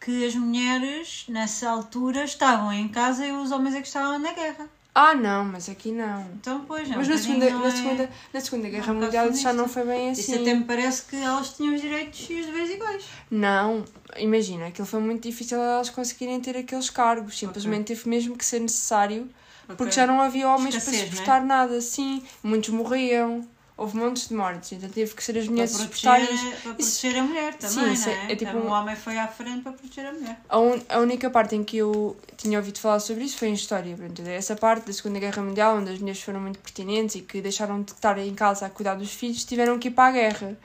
que 0.00 0.26
as 0.26 0.34
mulheres, 0.34 1.24
nessa 1.28 1.70
altura, 1.70 2.24
estavam 2.24 2.72
em 2.72 2.88
casa 2.88 3.24
e 3.24 3.30
os 3.30 3.52
homens 3.52 3.76
é 3.76 3.80
que 3.80 3.86
estavam 3.86 4.18
na 4.18 4.32
guerra. 4.32 4.68
Ah, 4.96 5.12
não, 5.14 5.44
mas 5.44 5.68
aqui 5.68 5.90
não. 5.90 6.22
Então, 6.40 6.64
pois, 6.66 6.88
é 6.88 6.94
um 6.94 6.98
Mas 6.98 7.08
na 7.08 7.18
segunda, 7.18 7.50
não 7.50 7.60
na, 7.62 7.66
é- 7.66 7.70
segunda, 7.72 8.10
na 8.32 8.40
segunda 8.40 8.68
Guerra 8.68 8.82
bocado 8.94 9.04
Mundial 9.06 9.30
isso 9.30 9.42
já 9.42 9.52
não 9.52 9.66
foi 9.68 9.84
bem 9.84 10.10
assim. 10.10 10.20
Isso 10.20 10.34
até 10.40 10.54
me 10.54 10.64
parece 10.64 11.02
que 11.02 11.16
elas 11.16 11.48
tinham 11.56 11.74
os 11.74 11.80
direitos 11.80 12.26
e 12.30 12.34
os 12.40 12.46
deveres 12.46 12.70
iguais. 12.70 13.04
Não, 13.28 13.84
imagina, 14.16 14.68
aquilo 14.68 14.86
foi 14.86 15.00
muito 15.00 15.22
difícil 15.28 15.58
elas 15.60 15.90
conseguirem 15.90 16.40
ter 16.40 16.56
aqueles 16.56 16.90
cargos. 16.90 17.36
Simplesmente 17.36 17.86
teve 17.88 18.08
mesmo 18.08 18.36
que 18.36 18.44
ser 18.44 18.60
necessário, 18.60 19.28
porque 19.66 19.82
Ok. 19.84 19.92
já 19.94 20.06
não 20.06 20.20
havia 20.20 20.48
homens 20.48 20.76
Escassez, 20.76 21.02
para 21.02 21.10
suportar 21.10 21.44
nada. 21.44 21.80
Sim, 21.80 22.22
muitos 22.42 22.70
morriam, 22.70 23.44
houve 23.76 23.96
montes 23.96 24.28
de 24.28 24.34
mortes, 24.34 24.70
então 24.72 24.88
teve 24.88 25.14
que 25.14 25.22
ser 25.24 25.36
as 25.36 25.44
Para 25.44 25.52
mulheres 25.52 25.74
a 25.74 25.78
proteger, 25.86 26.22
isso. 26.22 26.42
para 26.62 26.72
Isso- 26.78 27.00
proteger 27.00 27.16
a 27.18 27.22
mulher 27.24 27.52
Sim, 27.58 27.58
também, 27.58 27.92
isso 27.94 28.08
é- 28.08 28.14
não 28.14 28.22
é? 28.22 28.32
é 28.32 28.36
tipo 28.36 28.50
Então, 28.50 28.60
um- 28.62 28.66
O 28.68 28.70
homem 28.72 28.96
foi 28.96 29.18
à 29.18 29.26
frente 29.28 29.62
para 29.62 29.72
proteger 29.72 30.06
a 30.06 30.12
mulher. 30.12 30.40
A, 30.48 30.58
un- 30.60 30.82
a 30.88 30.98
única 31.00 31.28
parte 31.30 31.56
em 31.56 31.64
que 31.64 31.76
eu 31.78 32.16
tinha 32.36 32.58
ouvido 32.58 32.78
falar 32.78 33.00
sobre 33.00 33.24
isso 33.24 33.36
foi 33.36 33.48
em 33.48 33.54
história. 33.54 33.96
Pronto, 33.96 34.22
essa 34.22 34.54
parte 34.54 34.86
da 34.86 34.92
Segunda 34.92 35.18
Guerra 35.18 35.42
Mundial, 35.42 35.76
onde 35.78 35.90
as 35.90 35.98
mulheres 35.98 36.22
foram 36.22 36.40
muito 36.40 36.58
pertinentes 36.60 37.16
e 37.16 37.20
que 37.22 37.40
deixaram 37.40 37.82
de 37.82 37.90
estar 37.92 38.16
em 38.18 38.34
casa 38.34 38.66
a 38.66 38.70
cuidar 38.70 38.94
dos 38.94 39.12
filhos, 39.12 39.44
tiveram 39.44 39.78
que 39.78 39.88
ir 39.88 39.90
para 39.92 40.08
a 40.08 40.12
guerra. 40.12 40.56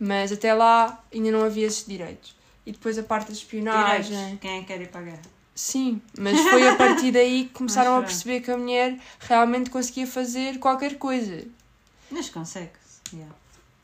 Mas 0.00 0.30
até 0.32 0.52
lá 0.54 1.02
ainda 1.12 1.30
não 1.30 1.44
havia 1.44 1.66
esses 1.66 1.86
direitos. 1.86 2.36
E 2.66 2.72
depois 2.72 2.98
a 2.98 3.02
parte 3.02 3.28
da 3.28 3.32
espionagem. 3.32 4.10
Direitos. 4.16 4.40
Quem 4.40 4.56
é 4.58 4.60
que 4.60 4.66
quer 4.66 4.80
ir 4.80 4.88
para 4.88 5.00
a 5.00 5.04
guerra? 5.04 5.22
Sim, 5.54 6.00
mas 6.16 6.38
foi 6.40 6.68
a 6.68 6.76
partir 6.76 7.10
daí 7.10 7.44
que 7.46 7.50
começaram 7.54 7.96
a 7.98 8.02
perceber 8.02 8.40
que 8.40 8.50
a 8.50 8.56
mulher 8.56 8.96
realmente 9.20 9.70
conseguia 9.70 10.06
fazer 10.06 10.58
qualquer 10.58 10.96
coisa. 10.98 11.44
Mas 12.10 12.28
consegue-se. 12.28 13.00
Yeah. 13.14 13.34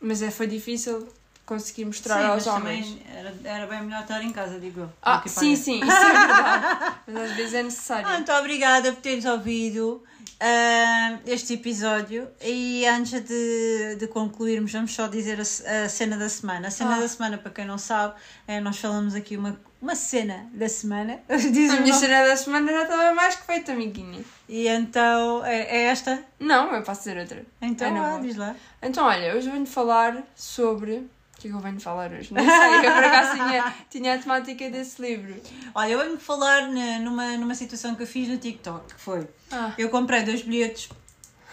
Mas 0.01 0.23
é, 0.23 0.31
foi 0.31 0.47
difícil 0.47 1.09
conseguir 1.47 1.85
mostrar 1.85 2.21
Sim, 2.21 2.27
aos 2.27 2.47
homens. 2.47 2.97
era, 3.15 3.35
era 3.45 3.67
bem 3.67 3.83
melhor 3.83 4.03
estar 4.03 4.23
em 4.23 4.33
casa, 4.33 4.59
digo 4.59 4.81
eu. 4.81 4.93
Ah, 5.03 5.23
sim, 5.27 5.57
sim, 5.57 5.81
isso 5.83 5.93
é 5.93 6.13
verdade. 6.13 6.97
Mas 7.07 7.31
às 7.31 7.37
vezes 7.37 7.55
é 7.55 7.63
necessário. 7.63 8.07
Ah, 8.09 8.15
Muito 8.15 8.33
obrigada 8.33 8.93
por 8.93 9.01
teres 9.03 9.25
ouvido 9.25 10.03
ah, 10.41 11.19
este 11.27 11.55
episódio. 11.55 12.29
E 12.43 12.87
antes 12.87 13.21
de, 13.23 13.97
de 13.97 14.07
concluirmos, 14.09 14.73
vamos 14.73 14.95
só 14.95 15.07
dizer 15.07 15.39
a, 15.39 15.85
a 15.85 15.89
cena 15.89 16.17
da 16.17 16.29
semana. 16.29 16.69
A 16.69 16.71
cena 16.71 16.97
Ah. 16.97 17.01
da 17.01 17.09
semana, 17.09 17.39
para 17.39 17.51
quem 17.51 17.65
não 17.65 17.79
sabe, 17.79 18.15
é 18.47 18.61
nós 18.61 18.79
falamos 18.79 19.15
aqui 19.15 19.37
uma, 19.37 19.59
uma 19.81 19.95
cena 19.95 20.47
da 20.53 20.69
semana. 20.69 21.21
Diz 21.29 21.71
A 21.71 21.81
minha 21.81 21.87
nome. 21.87 21.93
cena 21.95 22.27
da 22.27 22.37
semana 22.37 22.73
já 22.73 22.83
estava 22.83 23.15
mais 23.15 23.37
que 23.37 23.47
feita, 23.47 23.73
amiguinha. 23.73 24.25
E 24.49 24.69
então, 24.69 25.45
é, 25.45 25.63
é 25.63 25.83
esta? 25.85 26.23
Não, 26.39 26.73
eu 26.75 26.83
posso 26.83 27.01
dizer 27.01 27.19
outra. 27.19 27.45
Então, 27.63 27.97
É 27.97 27.99
ah, 27.99 28.19
diz 28.21 28.37
lá. 28.37 28.55
Então, 28.83 29.05
olha, 29.07 29.35
hoje 29.35 29.49
venho 29.51 29.67
falar 29.67 30.23
sobre. 30.35 31.09
Que 31.45 31.49
é 31.49 31.51
que 31.51 31.57
eu 31.59 31.61
venho 31.61 31.79
falar 31.79 32.11
hoje? 32.11 32.33
Não 32.33 32.41
sei, 32.49 32.77
eu 32.79 32.81
por 32.95 33.05
acaso 33.05 33.33
tinha, 33.35 33.75
tinha 33.91 34.15
a 34.15 34.19
temática 34.19 34.71
desse 34.71 35.03
livro. 35.03 35.35
Olha, 35.75 35.91
eu 35.93 35.99
venho 35.99 36.19
falar 36.19 36.69
na- 36.69 36.99
numa, 37.01 37.37
numa 37.37 37.55
situação 37.55 37.95
que 37.95 38.03
eu 38.03 38.07
fiz 38.07 38.29
no 38.29 38.39
TikTok, 38.39 38.95
que 38.95 38.99
foi... 39.01 39.29
Ah, 39.53 39.75
Eu 39.77 39.91
comprei 39.91 40.23
dois 40.23 40.41
bilhetes 40.41 40.89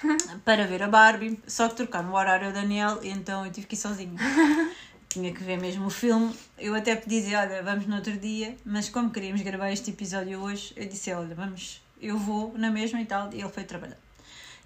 para 0.45 0.65
ver 0.65 0.81
a 0.83 0.87
Barbie, 0.87 1.37
só 1.45 1.67
que 1.67 1.75
trocaram 1.75 2.09
o 2.09 2.15
horário 2.15 2.47
ao 2.47 2.53
Daniel, 2.53 2.99
e 3.03 3.09
então 3.09 3.45
eu 3.45 3.51
tive 3.51 3.67
que 3.67 3.75
ir 3.75 3.77
sozinha. 3.79 4.13
Tinha 5.09 5.33
que 5.33 5.43
ver 5.43 5.59
mesmo 5.59 5.87
o 5.87 5.89
filme. 5.89 6.33
Eu 6.57 6.73
até 6.73 6.95
pedi 6.95 7.19
dizer, 7.19 7.35
olha, 7.35 7.61
vamos 7.61 7.85
no 7.85 7.97
outro 7.97 8.15
dia, 8.17 8.55
mas 8.63 8.87
como 8.87 9.09
queríamos 9.09 9.41
gravar 9.41 9.73
este 9.73 9.91
episódio 9.91 10.39
hoje, 10.39 10.71
eu 10.77 10.87
disse, 10.87 11.11
olha, 11.11 11.35
vamos, 11.35 11.81
eu 12.01 12.17
vou 12.17 12.53
na 12.57 12.71
mesma 12.71 13.01
e 13.01 13.05
tal, 13.05 13.29
e 13.33 13.41
ele 13.41 13.49
foi 13.49 13.65
trabalhar. 13.65 13.97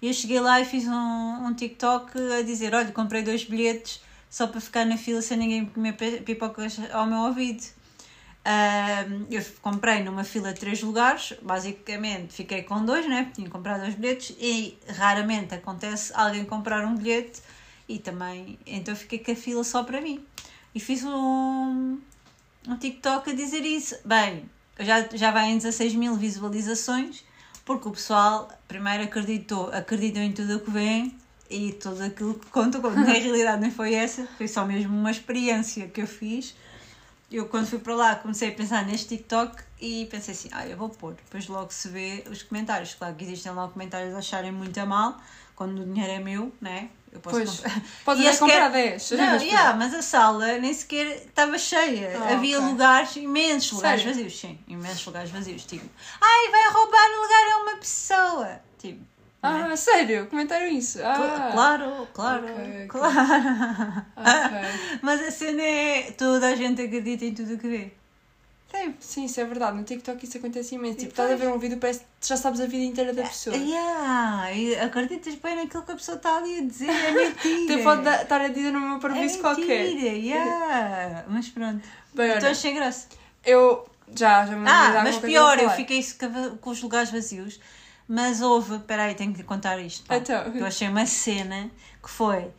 E 0.00 0.06
eu 0.06 0.12
cheguei 0.14 0.38
lá 0.38 0.60
e 0.60 0.64
fiz 0.64 0.86
um, 0.86 1.46
um 1.46 1.52
TikTok 1.52 2.12
a 2.38 2.42
dizer, 2.42 2.72
olha, 2.76 2.92
comprei 2.92 3.22
dois 3.24 3.42
bilhetes 3.42 4.00
só 4.36 4.46
para 4.46 4.60
ficar 4.60 4.84
na 4.84 4.98
fila 4.98 5.22
sem 5.22 5.38
ninguém 5.38 5.64
comer 5.64 5.94
pi- 5.94 6.20
pipocas 6.20 6.78
ao 6.92 7.06
meu 7.06 7.20
ouvido. 7.20 7.64
Ahm, 8.44 9.24
eu 9.30 9.42
comprei 9.62 10.02
numa 10.04 10.24
fila 10.24 10.52
de 10.52 10.60
três 10.60 10.82
lugares, 10.82 11.32
basicamente 11.40 12.34
fiquei 12.34 12.62
com 12.62 12.84
dois, 12.84 13.08
né? 13.08 13.30
Tinha 13.34 13.48
comprado 13.48 13.80
dois 13.80 13.94
bilhetes 13.94 14.36
e 14.38 14.76
raramente 14.94 15.54
acontece 15.54 16.12
alguém 16.14 16.44
comprar 16.44 16.84
um 16.84 16.96
bilhete 16.96 17.40
e 17.88 17.98
também, 17.98 18.58
então 18.66 18.94
fiquei 18.94 19.20
com 19.20 19.32
a 19.32 19.34
fila 19.34 19.64
só 19.64 19.82
para 19.82 20.02
mim. 20.02 20.22
E 20.74 20.80
fiz 20.80 21.02
um, 21.02 21.98
um 22.68 22.76
TikTok 22.76 23.30
a 23.30 23.34
dizer 23.34 23.64
isso. 23.64 23.96
Bem, 24.04 24.50
já, 24.78 25.08
já 25.14 25.30
vai 25.30 25.46
em 25.48 25.56
16 25.56 25.94
mil 25.94 26.14
visualizações, 26.14 27.24
porque 27.64 27.88
o 27.88 27.90
pessoal 27.90 28.50
primeiro 28.68 29.02
acreditou, 29.04 29.70
acreditam 29.72 30.22
em 30.22 30.32
tudo 30.32 30.56
o 30.56 30.60
que 30.60 30.70
vem 30.70 31.16
e 31.50 31.72
tudo 31.74 32.02
aquilo 32.02 32.34
que 32.34 32.46
conta, 32.46 32.80
quando 32.80 32.96
na 32.96 33.12
realidade 33.12 33.60
nem 33.60 33.70
foi 33.70 33.94
essa, 33.94 34.26
foi 34.36 34.48
só 34.48 34.64
mesmo 34.64 34.96
uma 34.96 35.10
experiência 35.10 35.86
que 35.88 36.00
eu 36.02 36.06
fiz. 36.06 36.54
Eu 37.30 37.46
quando 37.48 37.66
fui 37.66 37.78
para 37.80 37.94
lá 37.94 38.14
comecei 38.14 38.50
a 38.50 38.52
pensar 38.52 38.84
neste 38.86 39.08
TikTok 39.16 39.60
e 39.80 40.06
pensei 40.10 40.32
assim, 40.32 40.48
ah, 40.52 40.66
eu 40.66 40.76
vou 40.76 40.88
pôr, 40.88 41.14
depois 41.14 41.48
logo 41.48 41.72
se 41.72 41.88
vê 41.88 42.24
os 42.30 42.42
comentários. 42.42 42.94
Claro 42.94 43.14
que 43.16 43.24
existem 43.24 43.52
lá 43.52 43.66
comentários 43.68 44.14
a 44.14 44.18
acharem 44.18 44.52
muito 44.52 44.78
a 44.78 44.86
mal, 44.86 45.16
quando 45.56 45.80
o 45.82 45.84
dinheiro 45.84 46.12
é 46.12 46.18
meu, 46.20 46.52
né? 46.60 46.88
Eu 47.12 47.18
posso 47.20 47.36
Pois, 47.36 47.50
comprar. 47.60 47.82
Podes 48.04 48.20
E 48.20 48.22
que 48.22 48.28
era- 48.28 48.38
comprar 48.38 48.68
10. 48.68 49.10
Não, 49.12 49.36
yeah, 49.42 49.74
mas 49.76 49.94
a 49.94 50.02
sala 50.02 50.58
nem 50.58 50.72
sequer 50.72 51.06
estava 51.26 51.58
cheia. 51.58 52.12
Ah, 52.16 52.34
Havia 52.34 52.58
ok. 52.60 52.70
lugares, 52.70 53.16
imensos 53.16 53.72
lugares 53.72 54.02
Sério? 54.02 54.14
vazios, 54.16 54.38
sim, 54.38 54.58
imensos 54.68 55.06
lugares 55.06 55.30
vazios. 55.30 55.64
Tipo, 55.64 55.88
ai, 56.20 56.50
vai 56.50 56.70
roubar 56.72 57.10
o 57.10 57.22
lugar 57.22 57.46
a 57.54 57.62
uma 57.62 57.76
pessoa. 57.78 58.60
Tipo, 58.78 59.02
né? 59.52 59.68
Ah, 59.72 59.76
sério? 59.76 60.26
Comentaram 60.26 60.66
isso? 60.68 60.98
Ah, 61.02 61.50
claro, 61.52 62.08
claro, 62.12 62.44
Ok, 62.44 62.54
ok. 62.54 62.86
claro. 62.88 64.06
ok. 64.16 64.56
Mas 65.02 65.20
a 65.20 65.30
cena 65.30 65.62
é 65.62 66.10
toda 66.12 66.48
a 66.48 66.56
gente 66.56 66.82
acredita 66.82 67.24
em 67.24 67.34
tudo 67.34 67.54
o 67.54 67.58
que 67.58 67.68
vê. 67.68 67.92
Sempre. 68.70 68.96
Sim, 69.00 69.24
isso 69.24 69.40
é 69.40 69.44
verdade. 69.44 69.76
No 69.76 69.84
TikTok 69.84 70.24
isso 70.26 70.38
acontece 70.38 70.74
imenso. 70.74 70.98
Tipo, 70.98 71.10
estás 71.10 71.30
a 71.30 71.36
ver 71.36 71.48
um 71.48 71.58
vídeo 71.58 71.78
parece 71.78 72.00
que 72.00 72.28
já 72.28 72.36
sabes 72.36 72.60
a 72.60 72.66
vida 72.66 72.82
inteira 72.84 73.12
da 73.14 73.22
pessoa. 73.22 73.56
Yeah, 73.56 74.52
e 74.52 74.74
acreditas 74.76 75.34
bem 75.36 75.56
naquilo 75.56 75.82
que 75.84 75.92
a 75.92 75.94
pessoa 75.94 76.16
está 76.16 76.36
ali 76.36 76.58
a 76.58 76.62
dizer, 76.62 76.90
é 76.90 77.10
mentira. 77.14 77.74
Até 77.74 77.82
pode 77.82 78.08
estar 78.22 78.40
a 78.40 78.48
dizer 78.48 78.72
numa 78.72 78.96
é 78.96 79.00
parvoíce 79.00 79.36
mentira, 79.40 79.54
qualquer. 79.54 79.86
yeah. 80.16 81.24
Mas 81.28 81.48
pronto. 81.48 81.80
Bem, 82.12 82.36
Então 82.36 82.50
achei 82.50 82.74
graça. 82.74 83.06
eu 83.44 83.88
já, 84.14 84.44
já 84.44 84.56
me 84.56 84.68
Ah, 84.68 85.00
mas 85.04 85.16
pior, 85.18 85.58
eu 85.58 85.70
fiquei 85.70 86.04
com 86.60 86.70
os 86.70 86.82
lugares 86.82 87.10
vazios. 87.10 87.60
Mas 88.08 88.40
houve, 88.40 88.78
peraí, 88.80 89.14
tenho 89.14 89.34
que 89.34 89.42
contar 89.42 89.78
isto. 89.78 90.06
pá. 90.06 90.16
Então. 90.16 90.42
Eu 90.54 90.64
achei 90.66 90.88
uma 90.88 91.06
cena 91.06 91.70
que 92.02 92.10
foi 92.10 92.50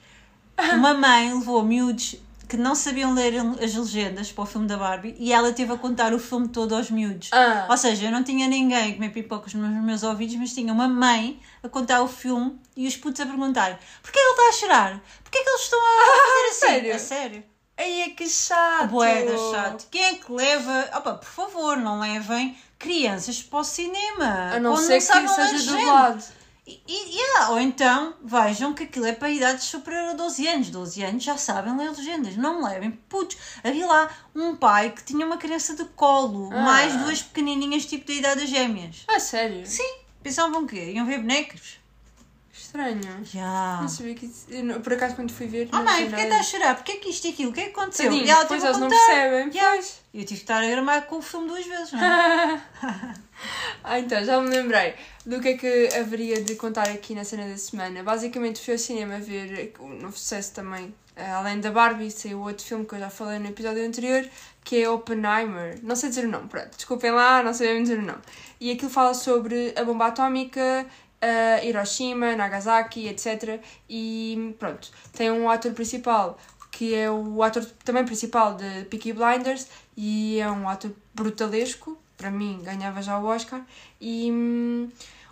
uma 0.73 0.93
mãe 0.93 1.33
levou 1.33 1.63
miúdos 1.63 2.15
que 2.49 2.55
não 2.55 2.75
sabiam 2.75 3.13
ler 3.13 3.33
as 3.61 3.75
legendas 3.75 4.31
para 4.31 4.43
o 4.43 4.45
filme 4.45 4.67
da 4.67 4.77
Barbie 4.77 5.15
e 5.19 5.33
ela 5.33 5.51
teve 5.51 5.73
a 5.73 5.77
contar 5.77 6.13
o 6.13 6.19
filme 6.19 6.47
todo 6.47 6.75
aos 6.75 6.89
miúdos. 6.89 7.29
Ah. 7.33 7.67
Ou 7.69 7.77
seja, 7.77 8.05
eu 8.05 8.11
não 8.11 8.23
tinha 8.23 8.47
ninguém 8.47 8.91
a 8.91 8.93
comer 8.95 9.09
pipocas 9.09 9.53
nos 9.53 9.83
meus 9.83 10.01
ouvidos, 10.03 10.35
mas 10.35 10.53
tinha 10.53 10.71
uma 10.71 10.87
mãe 10.87 11.41
a 11.61 11.67
contar 11.67 12.01
o 12.01 12.07
filme 12.07 12.57
e 12.75 12.87
os 12.87 12.95
putos 12.95 13.19
a 13.21 13.25
perguntar 13.25 13.77
porquê 14.01 14.17
ele 14.17 14.29
está 14.31 14.47
a 14.47 14.51
chorar? 14.53 15.03
Porquê 15.23 15.43
que 15.43 15.49
eles 15.49 15.61
estão 15.61 15.79
a 15.79 16.05
fazer 16.05 16.47
assim? 16.49 16.59
sério? 16.59 16.95
A 16.95 16.99
sério? 16.99 17.43
Ai, 17.79 18.01
é 18.01 18.09
que 18.09 18.27
chato! 18.27 18.89
Boeda 18.89 19.37
chato. 19.51 19.87
Quem 19.91 20.03
é 20.03 20.13
que 20.15 20.31
leva? 20.31 20.89
Opa, 20.95 21.13
por 21.15 21.27
favor, 21.29 21.77
não 21.77 21.99
levem 21.99 22.57
crianças 22.77 23.41
para 23.41 23.59
o 23.59 23.63
cinema. 23.63 24.51
A 24.55 24.59
não 24.59 24.77
ser 24.77 24.95
que 24.95 25.01
sabem 25.01 25.27
seja 25.27 25.71
dublado. 25.71 26.23
E, 26.65 26.81
e- 26.85 27.15
yeah, 27.17 27.49
ou 27.51 27.59
então 27.61 28.13
vejam 28.21 28.73
que 28.73 28.83
aquilo 28.83 29.05
é 29.05 29.13
para 29.13 29.29
idades 29.29 29.63
superior 29.63 30.09
a 30.09 30.13
12 30.13 30.45
anos. 30.47 30.69
12 30.69 31.01
anos 31.01 31.23
já 31.23 31.37
sabem 31.37 31.77
ler 31.77 31.91
legendas. 31.91 32.35
Não 32.35 32.61
levem 32.61 32.91
putos. 32.91 33.37
Havia 33.63 33.85
lá 33.87 34.09
um 34.35 34.53
pai 34.55 34.89
que 34.91 35.01
tinha 35.03 35.25
uma 35.25 35.37
criança 35.37 35.75
de 35.75 35.85
colo, 35.85 36.49
Ah. 36.51 36.61
mais 36.63 36.93
duas 36.97 37.21
pequenininhas, 37.21 37.85
tipo 37.85 38.05
da 38.07 38.13
idade 38.13 38.41
das 38.41 38.49
gêmeas. 38.49 39.05
Ah, 39.07 39.19
sério? 39.19 39.65
Sim. 39.65 39.99
Pensavam 40.21 40.67
que 40.67 40.75
iam 40.75 41.05
ver 41.05 41.19
bonecos? 41.19 41.76
Estranho. 42.67 43.23
Já. 43.23 43.79
Não 43.81 43.87
sabia 43.87 44.13
que 44.15 44.25
isso... 44.25 44.45
eu 44.49 44.79
Por 44.81 44.93
acaso, 44.93 45.15
quando 45.15 45.31
fui 45.31 45.47
ver. 45.47 45.69
Ah, 45.71 45.77
não 45.79 45.85
mãe, 45.85 46.07
porquê 46.09 46.23
está 46.23 46.39
a 46.39 46.43
chorar? 46.43 46.75
Porquê 46.75 46.93
que 46.97 47.09
isto 47.09 47.25
e 47.27 47.31
aquilo? 47.31 47.49
O 47.51 47.53
que 47.53 47.61
é 47.61 47.63
que 47.65 47.69
aconteceu? 47.71 48.05
Tadinhos, 48.05 48.27
e 48.27 48.31
ela 48.31 48.41
depois 48.43 48.63
eles 48.63 48.77
não 48.77 48.89
percebem. 48.89 49.49
Yeah. 49.53 49.75
Pois. 49.75 49.99
Eu 50.13 50.21
tive 50.21 50.35
que 50.39 50.43
estar 50.43 50.63
a 50.63 50.67
gramar 50.67 51.05
com 51.05 51.17
o 51.17 51.21
filme 51.21 51.47
duas 51.47 51.65
vezes, 51.65 51.91
não 51.93 52.03
é? 52.03 52.61
Ah, 53.83 53.99
então, 53.99 54.23
já 54.25 54.41
me 54.41 54.49
lembrei 54.49 54.95
do 55.25 55.39
que 55.39 55.49
é 55.49 55.57
que 55.57 55.89
haveria 55.95 56.41
de 56.41 56.55
contar 56.55 56.89
aqui 56.89 57.13
na 57.13 57.23
cena 57.23 57.47
da 57.47 57.55
semana. 57.57 58.01
Basicamente, 58.03 58.59
fui 58.59 58.73
ao 58.73 58.79
cinema 58.79 59.19
ver 59.19 59.73
o 59.79 59.87
novo 59.89 60.17
sucesso 60.17 60.53
também. 60.53 60.93
eh, 61.15 61.29
Além 61.29 61.59
da 61.59 61.69
Barbie, 61.71 62.09
saiu 62.09 62.41
outro 62.41 62.65
filme 62.65 62.83
que 62.85 62.95
eu 62.95 62.99
já 62.99 63.09
falei 63.11 63.37
no 63.37 63.47
episódio 63.47 63.85
anterior, 63.85 64.27
que 64.63 64.81
é 64.81 64.89
Oppenheimer. 64.89 65.79
Não 65.83 65.95
sei 65.95 66.09
dizer 66.09 66.25
o 66.25 66.29
nome, 66.29 66.47
pronto, 66.49 66.75
desculpem 66.75 67.11
lá, 67.11 67.43
não 67.43 67.53
sei 67.53 67.79
dizer 67.79 67.99
o 67.99 68.01
nome. 68.01 68.19
E 68.59 68.71
aquilo 68.71 68.89
fala 68.89 69.13
sobre 69.13 69.73
a 69.77 69.83
bomba 69.83 70.07
atómica, 70.07 70.85
eh, 71.21 71.67
Hiroshima, 71.67 72.35
Nagasaki, 72.35 73.07
etc. 73.07 73.59
E 73.89 74.55
pronto, 74.59 74.89
tem 75.13 75.31
um 75.31 75.49
ator 75.49 75.73
principal 75.73 76.37
que 76.71 76.93
é 76.93 77.09
o 77.09 77.41
ator 77.41 77.65
também 77.83 78.05
principal 78.05 78.53
de 78.53 78.85
Peaky 78.85 79.13
Blinders 79.13 79.67
e 79.95 80.39
é 80.39 80.51
um 80.51 80.69
ator 80.69 80.91
brutalesco, 81.11 81.97
para 82.15 82.29
mim 82.29 82.61
ganhava 82.61 83.01
já 83.01 83.17
o 83.17 83.25
Oscar. 83.25 83.65
E 83.99 84.31
hum, 84.31 84.87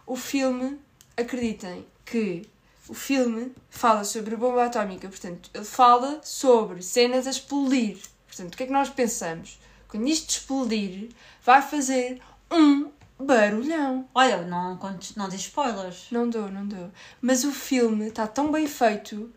o 0.08 0.15
filme, 0.15 0.80
acreditem 1.15 1.86
que 2.04 2.48
o 2.88 2.93
filme 2.93 3.52
fala 3.69 4.04
sobre 4.04 4.36
bomba 4.36 4.65
atómica, 4.65 5.08
portanto, 5.08 5.50
ele 5.54 5.65
fala 5.65 6.19
sobre 6.24 6.82
cenas 6.82 7.28
a 7.28 7.30
explodir. 7.30 7.98
Portanto, 8.28 8.54
o 8.54 8.58
que 8.58 8.63
é 8.63 8.65
que 8.65 8.74
nós 8.74 8.89
pensamos? 8.89 9.60
Quando 9.88 10.08
isto 10.08 10.32
explodir, 10.32 11.10
vai 11.43 11.62
fazer 11.62 12.21
um 12.52 12.89
barulhão. 13.19 14.08
Olha, 14.13 14.41
não, 14.41 14.80
não 15.15 15.30
diz 15.30 15.41
spoilers. 15.41 16.08
Não 16.12 16.30
dou, 16.30 16.49
não 16.49 16.67
dou. 16.67 16.91
Mas 17.21 17.43
o 17.43 17.51
filme 17.51 18.08
está 18.08 18.28
tão 18.28 18.51
bem 18.51 18.67
feito 18.67 19.32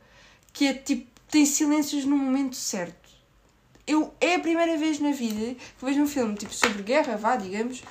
que 0.52 0.66
é 0.66 0.74
tipo, 0.74 1.08
tem 1.30 1.44
silêncios 1.46 2.04
no 2.04 2.16
momento 2.16 2.56
certo. 2.56 3.08
Eu, 3.86 4.12
é 4.20 4.34
a 4.34 4.40
primeira 4.40 4.76
vez 4.76 5.00
na 5.00 5.12
vida 5.12 5.54
que 5.54 5.84
vejo 5.84 6.02
um 6.02 6.06
filme 6.06 6.34
tipo 6.34 6.52
sobre 6.52 6.82
guerra, 6.82 7.16
vá, 7.16 7.36
digamos, 7.36 7.82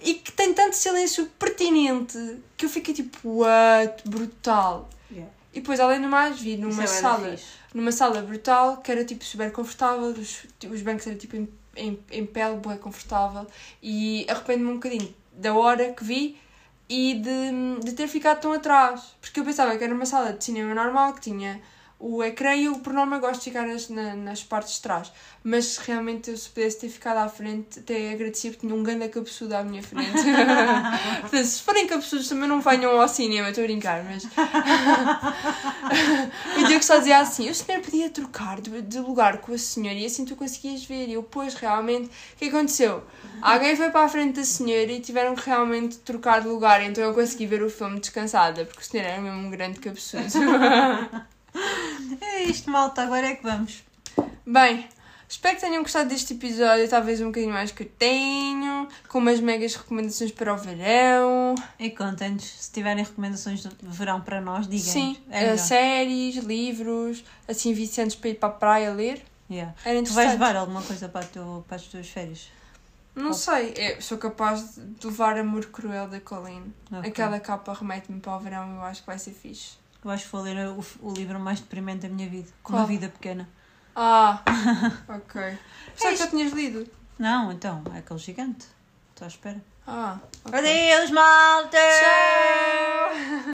e 0.00 0.14
que 0.14 0.30
tem 0.30 0.54
tanto 0.54 0.76
silêncio 0.76 1.26
pertinente 1.38 2.38
que 2.56 2.66
eu 2.66 2.70
fiquei 2.70 2.94
tipo, 2.94 3.40
what? 3.40 4.08
Brutal. 4.08 4.88
Yeah. 5.10 5.32
E 5.52 5.60
depois, 5.60 5.80
além 5.80 6.00
do 6.00 6.08
mais, 6.08 6.38
vi 6.40 6.56
numa 6.56 6.84
Isso 6.84 6.94
é 6.94 7.00
sala 7.00 7.36
numa 7.76 7.92
sala 7.92 8.22
brutal 8.22 8.78
que 8.78 8.90
era 8.90 9.04
tipo 9.04 9.22
super 9.22 9.52
confortável, 9.52 10.08
os, 10.08 10.46
os 10.70 10.82
bancos 10.82 11.06
eram 11.06 11.18
tipo 11.18 11.36
em, 11.76 11.98
em, 12.10 12.26
pele, 12.26 12.56
boa 12.56 12.76
confortável 12.76 13.46
e 13.82 14.26
arrependo-me 14.28 14.70
um 14.70 14.74
bocadinho 14.74 15.14
da 15.32 15.54
hora 15.54 15.92
que 15.92 16.04
vi 16.04 16.38
e 16.88 17.14
de, 17.14 17.84
de 17.84 17.92
ter 17.92 18.08
ficado 18.08 18.40
tão 18.40 18.52
atrás, 18.52 19.16
porque 19.20 19.40
eu 19.40 19.44
pensava 19.44 19.76
que 19.76 19.84
era 19.84 19.94
uma 19.94 20.06
sala 20.06 20.32
de 20.32 20.44
cinema 20.44 20.74
normal 20.74 21.14
que 21.14 21.20
tinha 21.20 21.60
o 21.98 22.22
ecrã 22.22 22.54
e 22.54 22.66
eu, 22.66 22.74
por 22.80 22.92
norma, 22.92 23.18
gosto 23.18 23.38
de 23.40 23.44
ficar 23.50 23.66
nas, 23.66 23.88
na- 23.88 24.14
nas 24.14 24.42
partes 24.44 24.74
de 24.74 24.82
trás. 24.82 25.10
Mas 25.42 25.78
realmente, 25.78 26.30
eu, 26.30 26.36
se 26.36 26.48
pudesse 26.50 26.80
ter 26.80 26.88
ficado 26.88 27.18
à 27.18 27.28
frente, 27.28 27.78
até 27.78 28.12
agradecia 28.12 28.50
porque 28.50 28.66
tinha 28.66 28.78
um 28.78 28.82
ganda 28.82 29.08
cabeçudo 29.08 29.54
à 29.56 29.62
minha 29.62 29.82
frente. 29.82 30.12
Portanto, 31.22 31.44
se 31.46 31.62
forem 31.62 31.86
cabeçudos, 31.86 32.28
também 32.28 32.48
não 32.48 32.60
venham 32.60 33.00
ao 33.00 33.08
cinema, 33.08 33.48
estou 33.48 33.64
a 33.64 33.66
brincar, 33.66 34.04
mas. 34.04 34.24
o 36.58 36.66
Diogo 36.66 36.84
só 36.84 36.98
dizia 36.98 37.18
assim: 37.20 37.48
o 37.48 37.54
senhor 37.54 37.80
podia 37.80 38.10
trocar 38.10 38.60
de, 38.60 38.82
de 38.82 38.98
lugar 38.98 39.38
com 39.38 39.52
a 39.52 39.58
senhora 39.58 39.98
e 39.98 40.06
assim 40.06 40.24
tu 40.24 40.36
conseguias 40.36 40.84
ver. 40.84 41.08
E 41.08 41.14
eu, 41.14 41.22
pois, 41.22 41.54
realmente, 41.54 42.06
o 42.08 42.36
que 42.38 42.48
aconteceu? 42.48 43.02
Alguém 43.40 43.76
foi 43.76 43.90
para 43.90 44.04
a 44.04 44.08
frente 44.08 44.36
da 44.36 44.44
senhora 44.44 44.90
e 44.90 45.00
tiveram 45.00 45.34
que 45.34 45.46
realmente 45.46 45.98
trocar 45.98 46.40
de 46.40 46.48
lugar, 46.48 46.82
então 46.82 47.04
eu 47.04 47.14
consegui 47.14 47.46
ver 47.46 47.62
o 47.62 47.70
filme 47.70 48.00
descansada, 48.00 48.64
porque 48.64 48.80
o 48.80 48.84
senhor 48.84 49.04
era 49.06 49.20
mesmo 49.20 49.46
um 49.46 49.50
grande 49.50 49.78
cabeçudo. 49.78 50.24
É 52.20 52.42
isto, 52.44 52.70
malta, 52.70 53.02
agora 53.02 53.26
é 53.28 53.34
que 53.36 53.42
vamos. 53.42 53.82
Bem, 54.46 54.86
espero 55.28 55.56
que 55.56 55.60
tenham 55.62 55.82
gostado 55.82 56.08
deste 56.08 56.34
episódio, 56.34 56.88
talvez 56.88 57.20
um 57.20 57.26
bocadinho 57.26 57.52
mais 57.52 57.70
que 57.72 57.82
eu 57.82 57.90
tenho, 57.98 58.88
com 59.08 59.18
umas 59.18 59.40
megas 59.40 59.74
recomendações 59.74 60.30
para 60.32 60.52
o 60.54 60.56
verão. 60.56 61.54
E 61.78 61.90
contem-nos, 61.90 62.44
se 62.44 62.70
tiverem 62.72 63.04
recomendações 63.04 63.60
de 63.62 63.70
verão 63.82 64.20
para 64.20 64.40
nós, 64.40 64.68
digam 64.68 64.92
Sim, 64.92 65.16
É 65.30 65.38
eh, 65.38 65.42
melhor. 65.50 65.58
séries, 65.58 66.36
livros, 66.36 67.24
assim 67.48 67.72
viciantes 67.72 68.16
para 68.16 68.30
ir 68.30 68.34
para 68.34 68.48
a 68.48 68.52
praia 68.52 68.92
ler. 68.92 69.24
Yeah. 69.50 69.74
Era 69.84 70.02
Tu 70.02 70.12
vais 70.12 70.30
levar 70.32 70.56
alguma 70.56 70.82
coisa 70.82 71.08
para, 71.08 71.24
teu- 71.24 71.64
para 71.68 71.76
as 71.76 71.82
tuas 71.84 72.08
férias? 72.08 72.48
Não 73.14 73.32
sei, 73.32 73.72
eu 73.76 74.02
sou 74.02 74.18
capaz 74.18 74.74
de 74.76 75.06
levar 75.06 75.38
Amor 75.38 75.64
Cruel 75.66 76.06
da 76.08 76.20
Colleen. 76.20 76.62
Ok. 76.92 77.08
Aquela 77.08 77.40
capa 77.40 77.72
remete-me 77.72 78.20
para 78.20 78.36
o 78.36 78.40
verão, 78.40 78.74
eu 78.74 78.82
acho 78.82 79.00
que 79.00 79.06
vai 79.06 79.18
ser 79.18 79.30
fixe. 79.32 79.78
Eu 80.06 80.12
acho 80.12 80.26
que 80.26 80.30
vou 80.30 80.42
ler 80.42 80.56
o, 80.68 80.84
o 81.00 81.12
livro 81.12 81.40
mais 81.40 81.58
deprimente 81.58 82.06
da 82.06 82.08
minha 82.08 82.28
vida. 82.28 82.48
Qual? 82.62 82.78
Uma 82.78 82.86
vida 82.86 83.08
pequena. 83.08 83.48
Ah, 83.96 84.40
ok. 85.08 85.58
Pensava 85.94 86.12
que 86.12 86.16
já 86.16 86.26
tinhas 86.28 86.52
lido. 86.52 86.88
Não, 87.18 87.50
então, 87.50 87.82
é 87.92 87.98
aquele 87.98 88.20
gigante. 88.20 88.66
Estou 89.10 89.24
à 89.24 89.28
espera. 89.28 89.60
Ah, 89.84 90.16
ok. 90.44 90.58
Adeus, 90.60 91.10
malta! 91.10 91.76
Tchau! 91.76 93.34